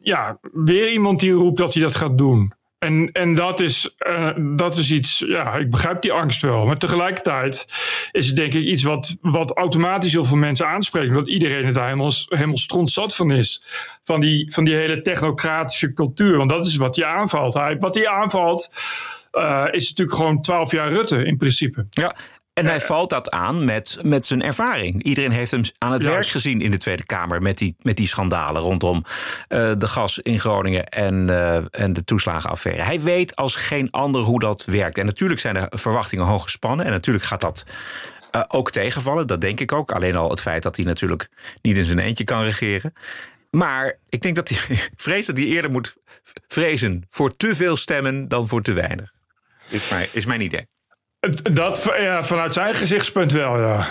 ja, 0.00 0.38
weer 0.52 0.92
iemand 0.92 1.20
die 1.20 1.32
roept 1.32 1.58
dat 1.58 1.74
hij 1.74 1.82
dat 1.82 1.96
gaat 1.96 2.18
doen. 2.18 2.52
En, 2.84 3.12
en 3.12 3.34
dat, 3.34 3.60
is, 3.60 3.94
uh, 4.08 4.30
dat 4.56 4.76
is 4.76 4.92
iets, 4.92 5.24
ja, 5.28 5.54
ik 5.54 5.70
begrijp 5.70 6.02
die 6.02 6.12
angst 6.12 6.42
wel. 6.42 6.66
Maar 6.66 6.76
tegelijkertijd 6.76 7.66
is 8.12 8.26
het 8.26 8.36
denk 8.36 8.54
ik 8.54 8.64
iets 8.64 8.82
wat, 8.82 9.16
wat 9.20 9.56
automatisch 9.56 10.12
heel 10.12 10.24
veel 10.24 10.36
mensen 10.36 10.66
aanspreekt. 10.66 11.08
Omdat 11.08 11.28
iedereen 11.28 11.64
het 11.64 11.74
daar 11.74 11.84
helemaal, 11.84 12.12
helemaal 12.28 12.56
strontzat 12.56 13.14
van 13.14 13.30
is. 13.30 13.62
Van 14.02 14.20
die, 14.20 14.52
van 14.52 14.64
die 14.64 14.74
hele 14.74 15.00
technocratische 15.00 15.92
cultuur. 15.92 16.36
Want 16.36 16.50
dat 16.50 16.66
is 16.66 16.76
wat 16.76 16.96
hij 16.96 17.04
aanvalt. 17.04 17.54
Hij, 17.54 17.76
wat 17.78 17.94
hij 17.94 18.08
aanvalt 18.08 18.70
uh, 19.32 19.64
is 19.70 19.88
natuurlijk 19.88 20.16
gewoon 20.16 20.42
twaalf 20.42 20.72
jaar 20.72 20.88
Rutte 20.88 21.24
in 21.24 21.36
principe. 21.36 21.86
Ja, 21.90 22.14
en 22.54 22.66
hij 22.66 22.80
valt 22.80 23.10
dat 23.10 23.30
aan 23.30 23.64
met, 23.64 23.98
met 24.02 24.26
zijn 24.26 24.42
ervaring. 24.42 25.02
Iedereen 25.02 25.30
heeft 25.30 25.50
hem 25.50 25.62
aan 25.78 25.92
het 25.92 26.02
werk 26.02 26.26
gezien 26.26 26.60
in 26.60 26.70
de 26.70 26.76
Tweede 26.76 27.04
Kamer 27.04 27.42
met 27.42 27.58
die, 27.58 27.76
met 27.82 27.96
die 27.96 28.06
schandalen 28.06 28.62
rondom 28.62 29.04
uh, 29.48 29.72
de 29.78 29.86
gas 29.86 30.18
in 30.18 30.40
Groningen 30.40 30.88
en, 30.88 31.28
uh, 31.28 31.56
en 31.70 31.92
de 31.92 32.04
toeslagenaffaire. 32.04 32.82
Hij 32.82 33.00
weet 33.00 33.36
als 33.36 33.56
geen 33.56 33.90
ander 33.90 34.20
hoe 34.20 34.40
dat 34.40 34.64
werkt. 34.64 34.98
En 34.98 35.06
natuurlijk 35.06 35.40
zijn 35.40 35.54
de 35.54 35.66
verwachtingen 35.70 36.24
hoog 36.24 36.42
gespannen. 36.42 36.86
En 36.86 36.92
natuurlijk 36.92 37.24
gaat 37.24 37.40
dat 37.40 37.64
uh, 38.32 38.42
ook 38.48 38.70
tegenvallen. 38.70 39.26
Dat 39.26 39.40
denk 39.40 39.60
ik 39.60 39.72
ook. 39.72 39.92
Alleen 39.92 40.16
al 40.16 40.30
het 40.30 40.40
feit 40.40 40.62
dat 40.62 40.76
hij 40.76 40.84
natuurlijk 40.84 41.28
niet 41.62 41.76
in 41.76 41.84
zijn 41.84 41.98
eentje 41.98 42.24
kan 42.24 42.42
regeren. 42.42 42.92
Maar 43.50 43.98
ik 44.08 44.20
denk 44.20 44.36
dat 44.36 44.48
hij 44.48 44.78
vreest 44.96 45.26
dat 45.26 45.38
hij 45.38 45.46
eerder 45.46 45.70
moet 45.70 45.96
vrezen 46.48 47.04
voor 47.08 47.36
te 47.36 47.54
veel 47.54 47.76
stemmen 47.76 48.28
dan 48.28 48.48
voor 48.48 48.62
te 48.62 48.72
weinig. 48.72 49.12
Is 49.68 49.88
mijn, 49.88 50.08
is 50.12 50.26
mijn 50.26 50.40
idee. 50.40 50.66
Dat 51.52 51.94
ja, 51.98 52.24
vanuit 52.24 52.54
zijn 52.54 52.74
gezichtspunt 52.74 53.32
wel, 53.32 53.60
ja. 53.60 53.86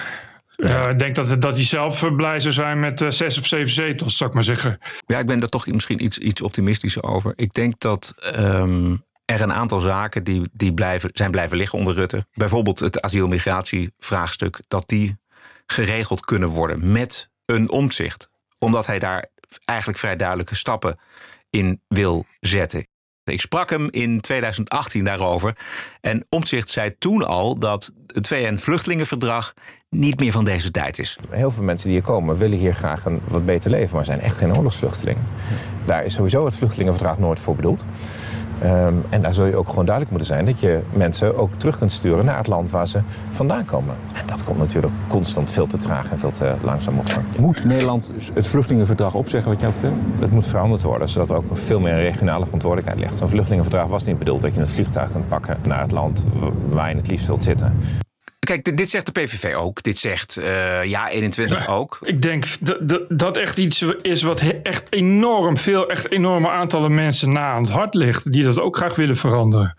ja. 0.56 0.90
ik 0.90 1.00
denk 1.00 1.16
dat, 1.16 1.42
dat 1.42 1.56
hij 1.56 1.66
zelf 1.66 2.16
blij 2.16 2.40
zou 2.40 2.54
zijn 2.54 2.80
met 2.80 3.02
uh, 3.02 3.10
zes 3.10 3.38
of 3.38 3.46
zeven 3.46 3.74
zetels, 3.74 4.18
zou 4.18 4.30
ik 4.30 4.36
maar 4.36 4.44
zeggen. 4.44 4.80
Ja, 5.06 5.20
ik 5.20 5.26
ben 5.26 5.40
daar 5.40 5.50
toch 5.50 5.68
misschien 5.68 6.04
iets, 6.04 6.18
iets 6.18 6.42
optimistischer 6.42 7.04
over. 7.04 7.34
Ik 7.36 7.54
denk 7.54 7.80
dat 7.80 8.14
um, 8.36 9.04
er 9.26 9.42
een 9.42 9.54
aantal 9.54 9.80
zaken 9.80 10.24
die, 10.24 10.50
die 10.54 10.74
blijven, 10.74 11.10
zijn 11.14 11.32
blijven 11.32 11.58
liggen 11.58 11.80
onder 11.80 11.94
Rutte. 11.94 12.26
Bijvoorbeeld 12.34 12.80
het 12.80 13.02
asiel-migratievraagstuk. 13.02 14.60
Dat 14.68 14.88
die 14.88 15.18
geregeld 15.66 16.26
kunnen 16.26 16.50
worden 16.50 16.92
met 16.92 17.30
een 17.46 17.70
omzicht. 17.70 18.30
Omdat 18.58 18.86
hij 18.86 19.00
daar 19.00 19.26
eigenlijk 19.66 20.00
vrij 20.00 20.16
duidelijke 20.16 20.56
stappen 20.56 21.00
in 21.50 21.82
wil 21.88 22.26
zetten. 22.40 22.88
Ik 23.24 23.42
sprak 23.42 23.70
hem 23.70 23.88
in 23.92 24.22
2018 24.22 25.04
daarover. 25.04 25.58
En 26.06 26.26
Omtzigt 26.30 26.70
zei 26.70 26.92
toen 26.98 27.28
al 27.28 27.58
dat 27.60 27.94
het 28.08 28.28
VN-vluchtelingenverdrag 28.28 29.54
niet 29.90 30.20
meer 30.20 30.32
van 30.32 30.46
deze 30.46 30.72
tijd 30.72 31.00
is. 31.00 31.18
Heel 31.30 31.52
veel 31.52 31.64
mensen 31.64 31.88
die 31.88 31.98
hier 31.98 32.08
komen 32.08 32.38
willen 32.38 32.58
hier 32.58 32.76
graag 32.76 33.06
een 33.06 33.22
wat 33.28 33.46
beter 33.46 33.72
leven, 33.72 33.96
maar 33.96 34.06
zijn 34.06 34.20
echt 34.20 34.38
geen 34.38 34.56
oorlogsvluchtelingen. 34.56 35.24
Daar 35.86 36.06
is 36.06 36.14
sowieso 36.14 36.46
het 36.46 36.56
vluchtelingenverdrag 36.56 37.18
nooit 37.18 37.40
voor 37.40 37.56
bedoeld. 37.56 37.86
Um, 38.64 39.04
en 39.10 39.22
daar 39.22 39.34
zul 39.34 39.46
je 39.46 39.56
ook 39.56 39.70
gewoon 39.70 39.86
duidelijk 39.86 40.16
moeten 40.16 40.36
zijn 40.36 40.46
dat 40.46 40.60
je 40.60 40.82
mensen 40.94 41.38
ook 41.38 41.54
terug 41.54 41.78
kunt 41.78 41.92
sturen 41.92 42.26
naar 42.26 42.38
het 42.38 42.48
land 42.48 42.72
waar 42.72 42.88
ze 42.88 43.02
vandaan 43.30 43.66
komen. 43.66 43.96
En 44.14 44.26
dat 44.26 44.44
komt 44.44 44.58
natuurlijk 44.58 44.94
constant 45.08 45.52
veel 45.52 45.68
te 45.68 45.78
traag 45.78 46.12
en 46.12 46.18
veel 46.18 46.32
te 46.32 46.54
langzaam 46.62 47.00
op 47.00 47.06
gang. 47.06 47.26
Moet 47.38 47.64
Nederland 47.64 48.12
het 48.34 48.48
vluchtelingenverdrag 48.48 49.14
opzeggen 49.14 49.52
wat 49.52 49.62
jou 49.62 49.74
betreft? 49.74 49.96
Het 50.20 50.32
moet 50.32 50.46
veranderd 50.46 50.82
worden, 50.82 51.10
zodat 51.10 51.30
er 51.30 51.36
ook 51.36 51.46
veel 51.54 51.80
meer 51.80 51.96
regionale 51.96 52.44
verantwoordelijkheid 52.44 53.00
ligt. 53.00 53.18
Zo'n 53.18 53.30
vluchtelingenverdrag 53.30 53.88
was 53.88 54.04
niet 54.04 54.20
bedoeld 54.20 54.42
dat 54.42 54.56
je 54.56 54.62
een 54.62 54.68
vliegtuig 54.68 55.12
kunt 55.12 55.28
pakken 55.28 55.58
naar 55.68 55.82
het 55.82 55.92
land 55.94 56.24
waar 56.70 56.90
je 56.90 56.96
het 56.96 57.08
liefst 57.08 57.28
wilt 57.28 57.44
zitten. 57.44 57.78
Kijk, 58.40 58.78
dit 58.78 58.90
zegt 58.90 59.06
de 59.06 59.12
PVV 59.12 59.56
ook. 59.56 59.84
Dit 59.84 59.98
zegt 59.98 60.38
uh, 60.40 60.84
ja 60.84 61.10
21 61.10 61.68
ook. 61.68 62.00
Ik 62.04 62.22
denk 62.22 62.46
dat 62.80 63.06
dat 63.10 63.38
echt 63.38 63.58
iets 63.58 63.86
is 64.02 64.22
wat 64.22 64.44
echt 64.64 64.88
enorm 64.90 65.58
veel, 65.58 65.90
echt 65.90 66.12
enorme 66.12 66.50
aantallen 66.50 66.94
mensen 66.94 67.30
na 67.30 67.54
aan 67.54 67.62
het 67.62 67.72
hart 67.72 67.94
ligt. 67.94 68.32
Die 68.32 68.44
dat 68.44 68.60
ook 68.60 68.78
graag 68.78 68.96
willen 68.96 69.16
veranderen. 69.16 69.76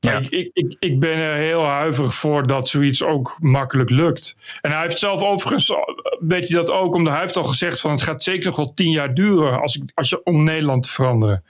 Ja. 0.00 0.18
Ik, 0.18 0.28
ik, 0.28 0.50
ik, 0.52 0.76
ik, 0.78 1.00
ben 1.00 1.16
er 1.16 1.34
heel 1.34 1.64
huiverig 1.64 2.14
voor 2.14 2.46
dat 2.46 2.68
zoiets 2.68 3.02
ook 3.02 3.36
makkelijk 3.40 3.90
lukt. 3.90 4.36
En 4.60 4.70
hij 4.70 4.80
heeft 4.80 4.98
zelf 4.98 5.22
overigens, 5.22 5.72
weet 6.18 6.48
hij 6.48 6.56
dat 6.56 6.70
ook, 6.70 6.94
omdat 6.94 7.12
hij 7.12 7.22
heeft 7.22 7.36
al 7.36 7.44
gezegd 7.44 7.80
van 7.80 7.90
het 7.90 8.02
gaat 8.02 8.22
zeker 8.22 8.46
nog 8.46 8.56
wel 8.56 8.74
tien 8.74 8.90
jaar 8.90 9.14
duren 9.14 9.60
als, 9.60 9.76
ik, 9.76 9.82
als 9.94 10.08
je, 10.08 10.24
om 10.24 10.44
Nederland 10.44 10.82
te 10.82 10.90
veranderen. 10.90 11.44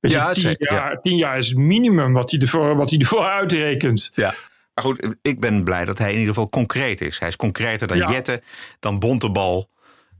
Weet 0.00 0.12
ja, 0.12 0.28
je, 0.28 0.34
tien, 0.34 0.56
jaar, 0.58 0.92
ja. 0.92 1.00
tien 1.00 1.16
jaar 1.16 1.38
is 1.38 1.48
het 1.48 1.58
minimum 1.58 2.12
wat 2.12 2.30
hij 2.30 2.40
ervoor, 2.40 2.76
wat 2.76 2.90
hij 2.90 2.98
ervoor 2.98 3.24
uitrekent. 3.24 4.10
Ja. 4.14 4.34
Maar 4.74 4.84
goed, 4.84 5.16
ik 5.22 5.40
ben 5.40 5.64
blij 5.64 5.84
dat 5.84 5.98
hij 5.98 6.08
in 6.12 6.18
ieder 6.18 6.34
geval 6.34 6.48
concreet 6.48 7.00
is. 7.00 7.18
Hij 7.18 7.28
is 7.28 7.36
concreter 7.36 7.86
dan 7.86 7.96
ja. 7.96 8.10
Jette, 8.10 8.42
dan 8.78 8.98
Bontebal. 8.98 9.68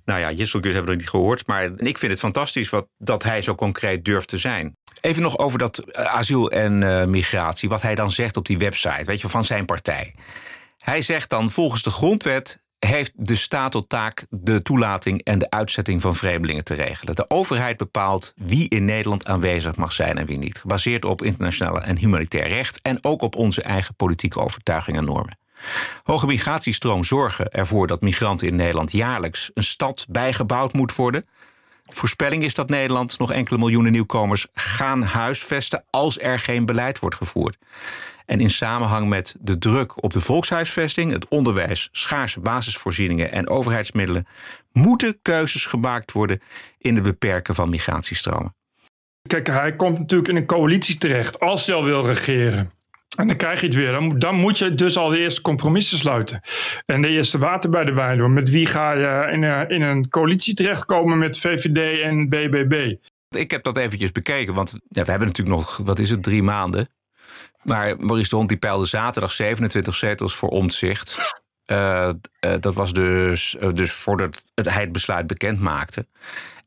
Nou 0.05 0.21
ja, 0.21 0.33
Jisselkus 0.33 0.73
hebben 0.73 0.91
we 0.91 0.97
nog 0.97 1.01
niet 1.01 1.11
gehoord. 1.11 1.47
Maar 1.47 1.65
ik 1.77 1.99
vind 1.99 2.13
het 2.13 2.21
fantastisch 2.21 2.71
wat, 2.71 2.89
dat 2.99 3.23
hij 3.23 3.41
zo 3.43 3.55
concreet 3.55 4.05
durft 4.05 4.29
te 4.29 4.39
zijn. 4.39 4.77
Even 5.01 5.23
nog 5.23 5.39
over 5.39 5.59
dat 5.59 5.85
uh, 5.87 6.05
asiel 6.05 6.51
en 6.51 6.83
uh, 6.83 7.05
migratie. 7.05 7.69
Wat 7.69 7.83
hij 7.83 7.95
dan 7.95 8.11
zegt 8.11 8.37
op 8.37 8.47
die 8.47 8.59
website, 8.59 9.05
weet 9.05 9.21
je, 9.21 9.29
van 9.29 9.45
zijn 9.45 9.65
partij. 9.65 10.15
Hij 10.79 11.03
zegt 11.03 11.31
dan 11.31 11.51
volgens 11.51 11.83
de 11.83 11.91
grondwet 11.91 12.65
heeft 12.87 13.13
de 13.15 13.37
staat 13.37 13.73
tot 13.73 13.89
taak 13.89 14.27
de 14.31 14.63
toelating 14.63 15.23
en 15.23 15.39
de 15.39 15.51
uitzetting 15.51 16.01
van 16.01 16.15
vreemdelingen 16.15 16.65
te 16.65 16.75
regelen. 16.75 17.15
De 17.15 17.31
overheid 17.31 17.77
bepaalt 17.77 18.33
wie 18.37 18.69
in 18.69 18.85
Nederland 18.85 19.27
aanwezig 19.27 19.77
mag 19.77 19.93
zijn 19.93 20.19
en 20.19 20.27
wie 20.27 20.39
niet. 20.39 20.59
Gebaseerd 20.59 21.05
op 21.05 21.23
internationaal 21.23 21.83
en 21.83 21.99
humanitair 21.99 22.49
recht 22.49 22.81
en 22.83 23.05
ook 23.05 23.23
op 23.23 23.37
onze 23.37 23.63
eigen 23.63 23.95
politieke 23.95 24.41
overtuigingen 24.41 25.01
en 25.01 25.07
normen. 25.07 25.39
Hoge 26.03 26.27
migratiestroom 26.27 27.05
zorgen 27.05 27.51
ervoor 27.51 27.87
dat 27.87 28.01
migranten 28.01 28.49
in 28.49 28.57
Nederland 28.57 28.93
jaarlijks 28.93 29.51
een 29.55 29.63
stad 29.63 30.07
bijgebouwd 30.09 30.73
moet 30.73 30.95
worden. 30.95 31.27
Voorspelling 31.85 32.43
is 32.43 32.55
dat 32.55 32.69
Nederland 32.69 33.19
nog 33.19 33.33
enkele 33.33 33.59
miljoenen 33.59 33.93
nieuwkomers 33.93 34.47
gaan 34.55 35.03
huisvesten 35.03 35.85
als 35.91 36.19
er 36.21 36.39
geen 36.39 36.67
beleid 36.67 36.99
wordt 36.99 37.17
gevoerd. 37.17 37.57
En 38.27 38.41
in 38.41 38.51
samenhang 38.51 39.09
met 39.09 39.37
de 39.41 39.59
druk 39.59 40.03
op 40.03 40.13
de 40.13 40.21
volkshuisvesting, 40.21 41.13
het 41.13 41.29
onderwijs, 41.29 41.89
schaarse 41.93 42.41
basisvoorzieningen 42.41 43.33
en 43.33 43.49
overheidsmiddelen, 43.49 44.27
moeten 44.73 45.19
keuzes 45.23 45.67
gemaakt 45.67 46.13
worden 46.13 46.41
in 46.79 46.95
het 46.95 47.05
beperken 47.05 47.55
van 47.55 47.71
migratiestromen. 47.71 48.55
Kijk, 49.27 49.47
hij 49.47 49.77
komt 49.77 49.99
natuurlijk 49.99 50.29
in 50.29 50.37
een 50.37 50.47
coalitie 50.47 50.99
terecht 50.99 51.41
als 51.41 51.67
hij 51.67 51.77
al 51.77 51.85
wil 51.85 52.07
regeren. 52.07 52.71
En 53.17 53.27
dan 53.27 53.37
krijg 53.37 53.61
je 53.61 53.67
het 53.67 53.75
weer. 53.75 53.93
Dan, 53.93 54.19
dan, 54.19 54.35
moet 54.35 54.59
je 54.59 54.75
dus 54.75 54.97
al 54.97 55.09
de 55.09 55.19
eerste 55.19 55.41
compromissen 55.41 55.99
sluiten. 55.99 56.41
En 56.87 57.03
de 57.03 57.09
eerste 57.09 57.39
water 57.39 57.71
bij 57.71 57.85
de 57.85 57.93
wijn 57.93 58.19
doen. 58.19 58.33
Met 58.33 58.51
wie 58.51 58.67
ga 58.67 58.93
je 58.93 59.33
in 59.33 59.43
een, 59.43 59.69
in 59.69 59.83
een 59.83 60.09
coalitie 60.09 60.55
terechtkomen 60.55 61.19
met 61.19 61.39
VVD 61.39 62.01
en 62.01 62.29
BBB? 62.29 62.95
Ik 63.29 63.51
heb 63.51 63.63
dat 63.63 63.77
eventjes 63.77 64.13
bekeken, 64.13 64.55
want 64.55 64.71
ja, 64.89 65.05
we 65.05 65.11
hebben 65.11 65.29
natuurlijk 65.29 65.57
nog, 65.57 65.77
wat 65.77 65.99
is 65.99 66.11
het, 66.11 66.23
drie 66.23 66.43
maanden. 66.43 66.89
Maar 67.63 67.97
Maurice 67.99 68.29
de 68.29 68.37
Hond 68.37 68.49
die 68.49 68.59
peilde 68.59 68.87
zaterdag 68.87 69.33
27 69.33 69.95
zetels 69.95 70.35
voor 70.35 70.49
omzicht. 70.49 71.35
Uh, 71.67 72.11
uh, 72.41 72.55
dat 72.61 72.75
was 72.75 72.93
dus, 72.93 73.57
uh, 73.61 73.73
dus 73.73 73.93
voordat 73.93 74.45
het, 74.55 74.71
hij 74.71 74.83
het 74.83 74.93
besluit 74.93 75.27
bekend 75.27 75.61
maakte. 75.61 76.07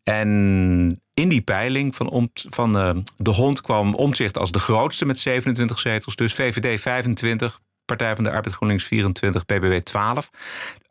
En 0.03 1.01
in 1.13 1.29
die 1.29 1.41
peiling 1.41 1.95
van, 1.95 2.09
om, 2.09 2.29
van 2.33 2.74
de 3.17 3.31
Hond 3.31 3.62
kwam 3.62 3.95
omzicht 3.95 4.38
als 4.38 4.51
de 4.51 4.59
grootste 4.59 5.05
met 5.05 5.19
27 5.19 5.79
zetels. 5.79 6.15
Dus 6.15 6.33
VVD 6.33 6.81
25, 6.81 7.59
Partij 7.86 8.15
van 8.15 8.24
de 8.24 8.31
Arbeid 8.31 8.55
GroenLinks 8.55 8.83
24, 8.83 9.45
PBW 9.45 9.74
12. 9.74 10.29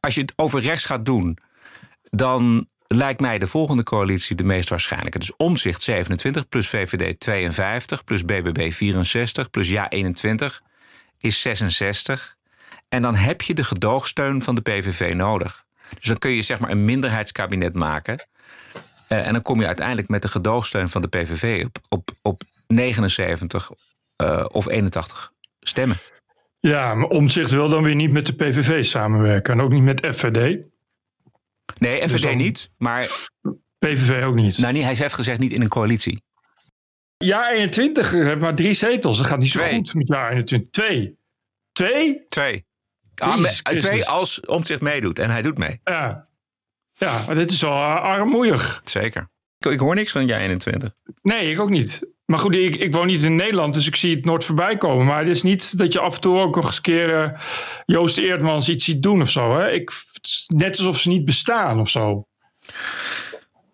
Als 0.01 0.15
je 0.15 0.21
het 0.21 0.33
over 0.37 0.61
rechts 0.61 0.85
gaat 0.85 1.05
doen, 1.05 1.39
dan 2.11 2.69
lijkt 2.89 3.21
mij 3.21 3.39
de 3.39 3.47
volgende 3.47 3.83
coalitie 3.83 4.37
de 4.37 4.45
meest 4.45 4.69
waarschijnlijke. 4.69 5.19
Dus 5.19 5.37
Omzicht 5.37 5.83
27 5.83 6.49
plus 6.49 6.69
VVD 6.69 7.21
52 7.21 8.05
plus 8.05 8.25
BBB 8.25 8.73
64 8.73 9.51
plus 9.51 9.69
Ja 9.69 9.89
21 9.89 10.63
is 11.19 11.41
66. 11.41 12.37
En 12.89 13.03
dan 13.03 13.15
heb 13.15 13.43
je 13.43 13.55
de 13.55 13.65
gedoogsteun 13.65 14.43
van 14.43 14.55
de 14.55 14.61
PVV 14.61 15.13
nodig. 15.15 15.65
Dus 15.95 16.05
dan 16.05 16.19
kun 16.19 16.31
je 16.31 16.43
zeg 16.43 16.59
maar 16.59 16.71
een 16.71 16.85
minderheidskabinet 16.85 17.75
maken. 17.75 18.27
Uh, 19.09 19.27
en 19.27 19.33
dan 19.33 19.43
kom 19.43 19.61
je 19.61 19.67
uiteindelijk 19.67 20.09
met 20.09 20.23
de 20.23 20.29
gedoogsteun 20.29 20.89
van 20.89 21.03
de 21.03 21.09
PVV 21.09 21.65
op, 21.65 21.79
op, 21.89 22.11
op 22.23 22.43
79 22.67 23.71
uh, 24.23 24.45
of 24.49 24.69
81 24.69 25.33
stemmen. 25.61 25.97
Ja, 26.61 26.95
maar 26.95 27.09
Omzicht 27.09 27.51
wil 27.51 27.69
dan 27.69 27.83
weer 27.83 27.95
niet 27.95 28.13
met 28.13 28.27
de 28.27 28.35
PVV 28.35 28.85
samenwerken 28.85 29.53
en 29.53 29.61
ook 29.61 29.71
niet 29.71 29.83
met 29.83 30.07
FVD. 30.15 30.59
Nee, 31.79 32.09
FVD 32.09 32.23
dus 32.23 32.35
niet, 32.35 32.71
maar... 32.79 33.29
PVV 33.79 34.25
ook 34.25 34.35
niet. 34.35 34.59
Nou, 34.59 34.73
niet, 34.73 34.83
hij 34.83 34.95
heeft 34.95 35.15
gezegd 35.15 35.39
niet 35.39 35.53
in 35.53 35.63
een 35.63 35.69
coalitie. 35.69 36.23
Ja, 37.17 37.51
21 37.51 38.11
heeft 38.11 38.41
maar 38.41 38.55
drie 38.55 38.75
zetels. 38.75 39.17
Dat 39.19 39.27
gaat 39.27 39.39
niet 39.39 39.51
zo 39.51 39.59
twee. 39.59 39.75
goed 39.75 39.95
met 39.95 40.09
jaar 40.09 40.31
21. 40.31 40.71
Twee. 40.71 41.19
Twee? 41.73 42.25
Twee. 42.29 42.67
Ah, 43.15 43.45
twee 43.63 44.05
als 44.05 44.41
Omtzigt 44.41 44.81
meedoet. 44.81 45.19
En 45.19 45.31
hij 45.31 45.43
doet 45.43 45.59
mee. 45.59 45.81
Ja. 45.85 46.27
Ja, 46.93 47.23
maar 47.27 47.35
dit 47.35 47.51
is 47.51 47.61
wel 47.61 47.73
armoeig. 47.73 48.81
Zeker. 48.85 49.31
Ik, 49.59 49.71
ik 49.73 49.79
hoor 49.79 49.95
niks 49.95 50.13
van 50.13 50.27
jij 50.27 50.41
21. 50.41 50.95
Nee, 51.23 51.51
ik 51.51 51.61
ook 51.61 51.71
niet. 51.71 52.03
Maar 52.31 52.39
goed, 52.39 52.55
ik, 52.55 52.77
ik 52.77 52.93
woon 52.93 53.07
niet 53.07 53.25
in 53.25 53.37
Nederland, 53.37 53.75
dus 53.75 53.87
ik 53.87 53.97
zie 53.97 54.17
het 54.17 54.25
nooit 54.25 54.45
voorbij 54.45 54.77
komen. 54.77 55.07
Maar 55.07 55.19
het 55.19 55.29
is 55.29 55.43
niet 55.43 55.79
dat 55.79 55.93
je 55.93 56.01
af 56.01 56.15
en 56.15 56.21
toe 56.21 56.39
ook 56.39 56.55
nog 56.55 56.67
eens 56.67 56.77
een 56.77 56.83
keer 56.83 57.23
eh, 57.23 57.41
Joost 57.87 58.19
Eerdmans 58.19 58.69
iets 58.69 58.85
ziet 58.85 59.03
doen 59.03 59.21
of 59.23 59.31
zo. 59.31 59.59
Hè? 59.59 59.71
Ik, 59.71 59.91
net 60.47 60.79
alsof 60.79 60.99
ze 60.99 61.09
niet 61.09 61.25
bestaan 61.25 61.81
of 61.81 61.89
zo. 61.89 62.27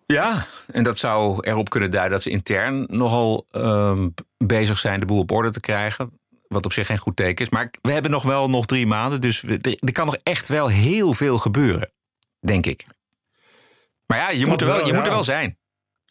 Ja, 0.05 0.45
en 0.71 0.83
dat 0.83 0.97
zou 0.97 1.47
erop 1.47 1.69
kunnen 1.69 1.91
duiden 1.91 2.11
dat 2.11 2.21
ze 2.21 2.29
intern 2.29 2.85
nogal 2.89 3.47
ehm, 3.51 4.09
bezig 4.37 4.79
zijn 4.79 4.99
de 4.99 5.05
boel 5.05 5.19
op 5.19 5.31
orde 5.31 5.49
te 5.49 5.59
krijgen. 5.59 6.19
Wat 6.47 6.65
op 6.65 6.73
zich 6.73 6.85
geen 6.85 6.97
goed 6.97 7.15
teken 7.15 7.45
is. 7.45 7.51
Maar 7.51 7.73
we 7.81 7.91
hebben 7.91 8.11
nog 8.11 8.23
wel 8.23 8.49
nog 8.49 8.65
drie 8.65 8.87
maanden. 8.87 9.21
Dus 9.21 9.41
we- 9.41 9.77
er, 9.79 9.91
kan 9.91 10.05
nog 10.05 10.17
echt 10.23 10.47
wel 10.47 10.67
heel 10.67 11.13
veel 11.13 11.37
gebeuren. 11.37 11.91
Denk 12.39 12.65
ik. 12.65 12.85
Maar 14.07 14.17
ja, 14.17 14.29
je, 14.29 14.45
moet 14.45 14.61
er, 14.61 14.67
wel, 14.67 14.75
wel, 14.75 14.87
je 14.87 14.93
moet 14.93 15.05
er 15.05 15.13
wel 15.13 15.23
zijn. 15.23 15.57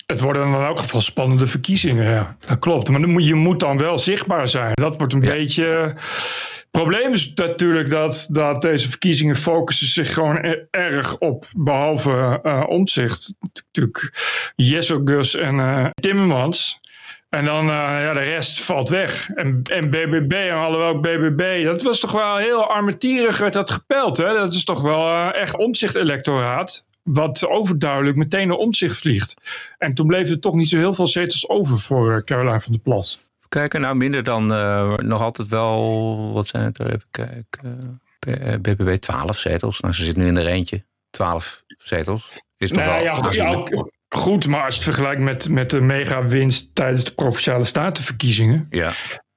Het 0.06 0.20
worden 0.20 0.42
dan 0.42 0.60
in 0.60 0.66
elk 0.66 0.78
geval 0.78 1.00
spannende 1.00 1.46
verkiezingen, 1.46 2.10
ja. 2.10 2.36
Dat 2.46 2.58
klopt. 2.58 2.88
Maar 2.88 3.00
dan 3.00 3.10
moet, 3.10 3.26
je 3.26 3.34
moet 3.34 3.60
dan 3.60 3.78
wel 3.78 3.98
zichtbaar 3.98 4.48
zijn. 4.48 4.72
Dat 4.74 4.96
wordt 4.96 5.12
een 5.12 5.20
beetje... 5.20 5.64
Het 5.64 6.82
probleem 6.82 7.12
is 7.12 7.32
natuurlijk 7.34 7.90
dat, 7.90 8.26
dat 8.30 8.62
deze 8.62 8.88
verkiezingen 8.88 9.36
focussen 9.36 9.86
zich 9.86 10.14
gewoon 10.14 10.44
e- 10.44 10.66
erg 10.70 11.18
op, 11.18 11.46
behalve 11.56 12.40
eh 12.42 12.64
omzicht, 12.68 13.34
natuurlijk 13.40 14.12
Jesselgus 14.56 15.34
en 15.34 15.60
eh, 15.60 15.86
Timmermans. 15.94 16.80
En 17.28 17.44
dan, 17.44 17.68
eh, 17.68 17.74
ja, 18.02 18.12
de 18.12 18.20
rest 18.20 18.60
valt 18.60 18.88
weg. 18.88 19.30
En, 19.30 19.60
en 19.62 19.90
BBB, 19.90 20.32
en 20.32 20.56
alhoewel 20.56 21.00
BBB, 21.00 21.64
dat 21.64 21.82
was 21.82 22.00
toch 22.00 22.12
wel 22.12 22.36
heel 22.36 22.66
armetierig 22.70 23.38
werd 23.38 23.52
dat 23.52 23.70
gepeld. 23.70 24.16
Hè? 24.16 24.34
Dat 24.34 24.52
is 24.52 24.64
toch 24.64 24.82
wel 24.82 25.32
echt 25.32 25.56
omzicht-electoraat. 25.56 26.84
Wat 27.04 27.46
overduidelijk 27.46 28.16
meteen 28.16 28.48
naar 28.48 28.56
omzicht 28.56 28.96
vliegt. 28.96 29.34
En 29.78 29.94
toen 29.94 30.06
bleef 30.06 30.30
er 30.30 30.40
toch 30.40 30.54
niet 30.54 30.68
zo 30.68 30.78
heel 30.78 30.92
veel 30.92 31.06
zetels 31.06 31.48
over 31.48 31.78
voor 31.78 32.16
eh, 32.16 32.22
Caroline 32.22 32.60
van 32.60 32.72
der 32.72 32.80
Plas. 32.80 33.20
Kijken, 33.48 33.80
nou 33.80 33.94
minder 33.94 34.22
dan 34.22 34.52
eh, 34.52 34.96
nog 34.96 35.20
altijd 35.20 35.48
wel. 35.48 36.32
Wat 36.32 36.46
zijn 36.46 36.64
het 36.64 36.78
er? 36.78 36.86
Even 36.86 37.08
kijken. 37.10 38.00
Eh, 38.18 38.54
BBB 38.54 38.94
12 38.94 39.38
zetels. 39.38 39.80
Nou, 39.80 39.94
ze 39.94 40.04
zit 40.04 40.16
nu 40.16 40.26
in 40.26 40.34
de 40.34 40.46
eentje. 40.46 40.84
12 41.10 41.62
zetels. 41.78 42.30
Is 42.56 42.68
toch 42.68 42.78
Nou 42.78 42.90
wel 42.90 43.02
ja, 43.02 43.64
goed, 44.08 44.46
maar 44.46 44.64
als 44.64 44.74
je 44.74 44.80
het 44.80 44.90
vergelijkt 44.90 45.20
met, 45.20 45.48
met 45.48 45.70
de 45.70 45.80
mega-winst 45.80 46.74
tijdens 46.74 47.04
de 47.04 47.14
provinciale 47.14 47.64
statenverkiezingen, 47.64 48.66
Ja. 48.70 48.92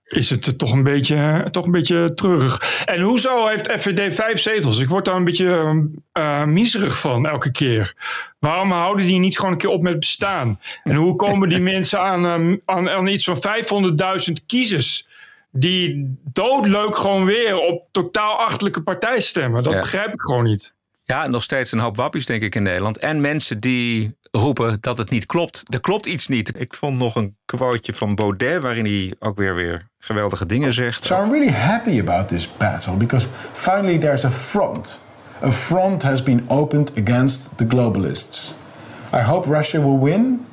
Is 0.08 0.30
het 0.30 0.58
toch 0.58 0.72
een, 0.72 0.84
beetje, 0.84 1.48
toch 1.52 1.66
een 1.66 1.72
beetje 1.72 2.14
treurig. 2.14 2.84
En 2.86 3.02
hoezo 3.02 3.48
heeft 3.48 3.72
FVD 3.72 4.14
vijf 4.16 4.40
zetels? 4.40 4.80
Ik 4.80 4.88
word 4.90 5.06
daar 5.06 5.16
een 5.16 5.24
beetje 5.24 5.82
uh, 6.14 6.44
miserig 6.44 7.00
van 7.00 7.28
elke 7.28 7.52
keer. 7.52 7.94
Waarom 8.40 8.72
houden 8.72 9.06
die 9.06 9.20
niet 9.20 9.38
gewoon 9.38 9.52
een 9.52 9.58
keer 9.58 9.70
op 9.70 9.82
met 9.82 10.00
bestaan? 10.00 10.60
En 10.84 10.96
hoe 10.96 11.16
komen 11.16 11.50
die 11.50 11.60
mensen 11.74 12.02
aan, 12.02 12.26
um, 12.26 12.62
aan, 12.66 12.90
aan 12.90 13.08
iets 13.08 13.24
van 13.24 13.38
500.000 14.28 14.34
kiezers? 14.46 15.08
Die 15.52 16.18
doodleuk 16.34 16.96
gewoon 16.98 17.26
weer 17.26 17.58
op 17.60 17.88
totaal 17.92 18.36
achtelijke 18.38 18.82
partij 18.82 19.20
stemmen. 19.20 19.64
Dat 19.64 19.74
Ja. 19.74 19.80
begrijp 19.80 20.14
ik 20.14 20.22
gewoon 20.22 20.44
niet. 20.44 20.74
Ja, 21.10 21.28
nog 21.28 21.44
steeds 21.44 21.72
een 21.72 21.80
hoop 21.80 21.96
wappies, 21.96 22.26
denk 22.26 22.42
ik, 22.42 22.56
in 22.56 22.64
Nederland. 22.64 22.98
En 22.98 23.22
mensen 23.22 23.60
die 23.60 24.18
roepen 24.32 24.78
dat 24.82 24.98
het 24.98 25.10
niet 25.10 25.26
klopt. 25.26 25.74
Er 25.74 25.80
klopt 25.80 26.06
iets 26.06 26.28
niet. 26.28 26.60
Ik 26.60 26.74
vond 26.74 26.98
nog 26.98 27.16
een 27.16 27.38
quoteje 27.46 27.94
van 27.94 28.16
Baudet... 28.16 28.62
waarin 28.62 28.86
hij 28.86 29.16
ook 29.20 29.38
weer, 29.38 29.56
weer 29.56 29.90
geweldige 30.00 30.46
dingen 30.46 30.74
zegt. 30.74 31.06
So 31.06 31.24
I'm 31.24 31.32
really 31.32 31.52
happy 31.52 32.00
about 32.00 32.28
this 32.28 32.58
battle 32.58 32.94
because 32.94 33.28
finally 33.54 33.98
there's 33.98 34.26
a 34.26 34.32
front. 34.32 35.02
A 35.44 35.52
front 35.52 36.02
has 36.02 36.24
been 36.24 36.50
opened 36.50 36.92
against 37.06 37.50
the 37.56 37.66
globalists. 37.68 38.56
I 39.14 39.22
hope 39.22 39.50
Russia 39.50 39.80
will 39.80 40.12
win. 40.12 40.46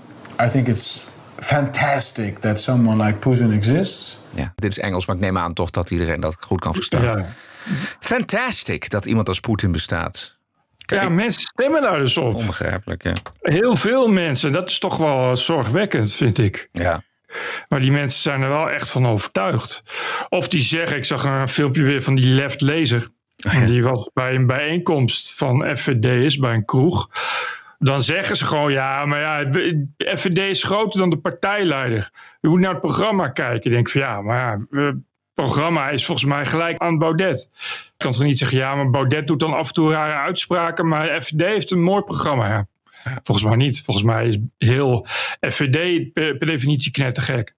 I 0.42 0.48
think 0.48 0.68
it's 0.68 1.06
fantastic 1.38 2.38
that 2.38 2.60
someone 2.60 3.04
like 3.04 3.18
Putin 3.18 3.52
exists. 3.52 4.18
Ja, 4.34 4.52
dit 4.54 4.70
is 4.70 4.78
Engels, 4.78 5.06
maar 5.06 5.16
ik 5.16 5.22
neem 5.22 5.38
aan 5.38 5.52
toch 5.52 5.70
dat 5.70 5.90
iedereen 5.90 6.20
dat 6.20 6.36
goed 6.40 6.60
kan 6.60 6.74
verstaan. 6.74 7.02
Ja. 7.02 7.26
Fantastic 8.00 8.90
dat 8.90 9.04
iemand 9.06 9.28
als 9.28 9.40
Poetin 9.40 9.72
bestaat. 9.72 10.33
Ja, 10.86 11.08
mensen 11.08 11.40
stemmen 11.40 11.82
daar 11.82 11.98
dus 11.98 12.16
op. 12.16 12.34
Onbegrijpelijk, 12.34 13.02
ja. 13.02 13.12
Heel 13.40 13.76
veel 13.76 14.08
mensen. 14.08 14.52
Dat 14.52 14.68
is 14.68 14.78
toch 14.78 14.96
wel 14.96 15.36
zorgwekkend, 15.36 16.14
vind 16.14 16.38
ik. 16.38 16.68
Ja. 16.72 17.02
Maar 17.68 17.80
die 17.80 17.92
mensen 17.92 18.22
zijn 18.22 18.42
er 18.42 18.48
wel 18.48 18.70
echt 18.70 18.90
van 18.90 19.06
overtuigd. 19.06 19.82
Of 20.28 20.48
die 20.48 20.60
zeggen, 20.60 20.96
ik 20.96 21.04
zag 21.04 21.24
een 21.24 21.48
filmpje 21.48 21.82
weer 21.82 22.02
van 22.02 22.14
die 22.14 22.26
left 22.26 22.60
lezer. 22.60 23.08
Die 23.66 23.82
was 23.82 24.10
bij 24.12 24.34
een 24.34 24.46
bijeenkomst 24.46 25.34
van 25.34 25.76
FVD'ers 25.76 26.36
bij 26.36 26.54
een 26.54 26.64
kroeg. 26.64 27.08
Dan 27.78 28.00
zeggen 28.00 28.36
ze 28.36 28.44
gewoon, 28.44 28.72
ja, 28.72 29.04
maar 29.04 29.20
ja, 29.20 29.50
FVD 30.16 30.38
is 30.38 30.62
groter 30.62 31.00
dan 31.00 31.10
de 31.10 31.18
partijleider. 31.18 32.10
Je 32.40 32.48
moet 32.48 32.60
naar 32.60 32.70
het 32.70 32.80
programma 32.80 33.28
kijken. 33.28 33.64
Ik 33.64 33.70
denk 33.70 33.90
van, 33.90 34.00
ja, 34.00 34.20
maar 34.22 34.58
ja, 34.70 34.92
programma 35.34 35.90
is 35.90 36.04
volgens 36.04 36.26
mij 36.26 36.46
gelijk 36.46 36.78
aan 36.78 36.98
Baudet. 36.98 37.48
Ik 37.86 37.94
kan 37.96 38.12
toch 38.12 38.22
niet 38.22 38.38
zeggen, 38.38 38.58
ja, 38.58 38.74
maar 38.74 38.90
Baudet 38.90 39.26
doet 39.26 39.40
dan 39.40 39.54
af 39.54 39.68
en 39.68 39.74
toe 39.74 39.92
rare 39.92 40.14
uitspraken. 40.14 40.88
Maar 40.88 41.22
FVD 41.22 41.40
heeft 41.40 41.70
een 41.70 41.82
mooi 41.82 42.02
programma. 42.02 42.66
Volgens 43.22 43.46
mij 43.46 43.56
niet. 43.56 43.82
Volgens 43.82 44.06
mij 44.06 44.26
is 44.26 44.38
heel 44.58 45.06
FVD 45.40 46.12
per, 46.12 46.36
per 46.36 46.46
definitie 46.46 46.92
knettergek. 46.92 47.54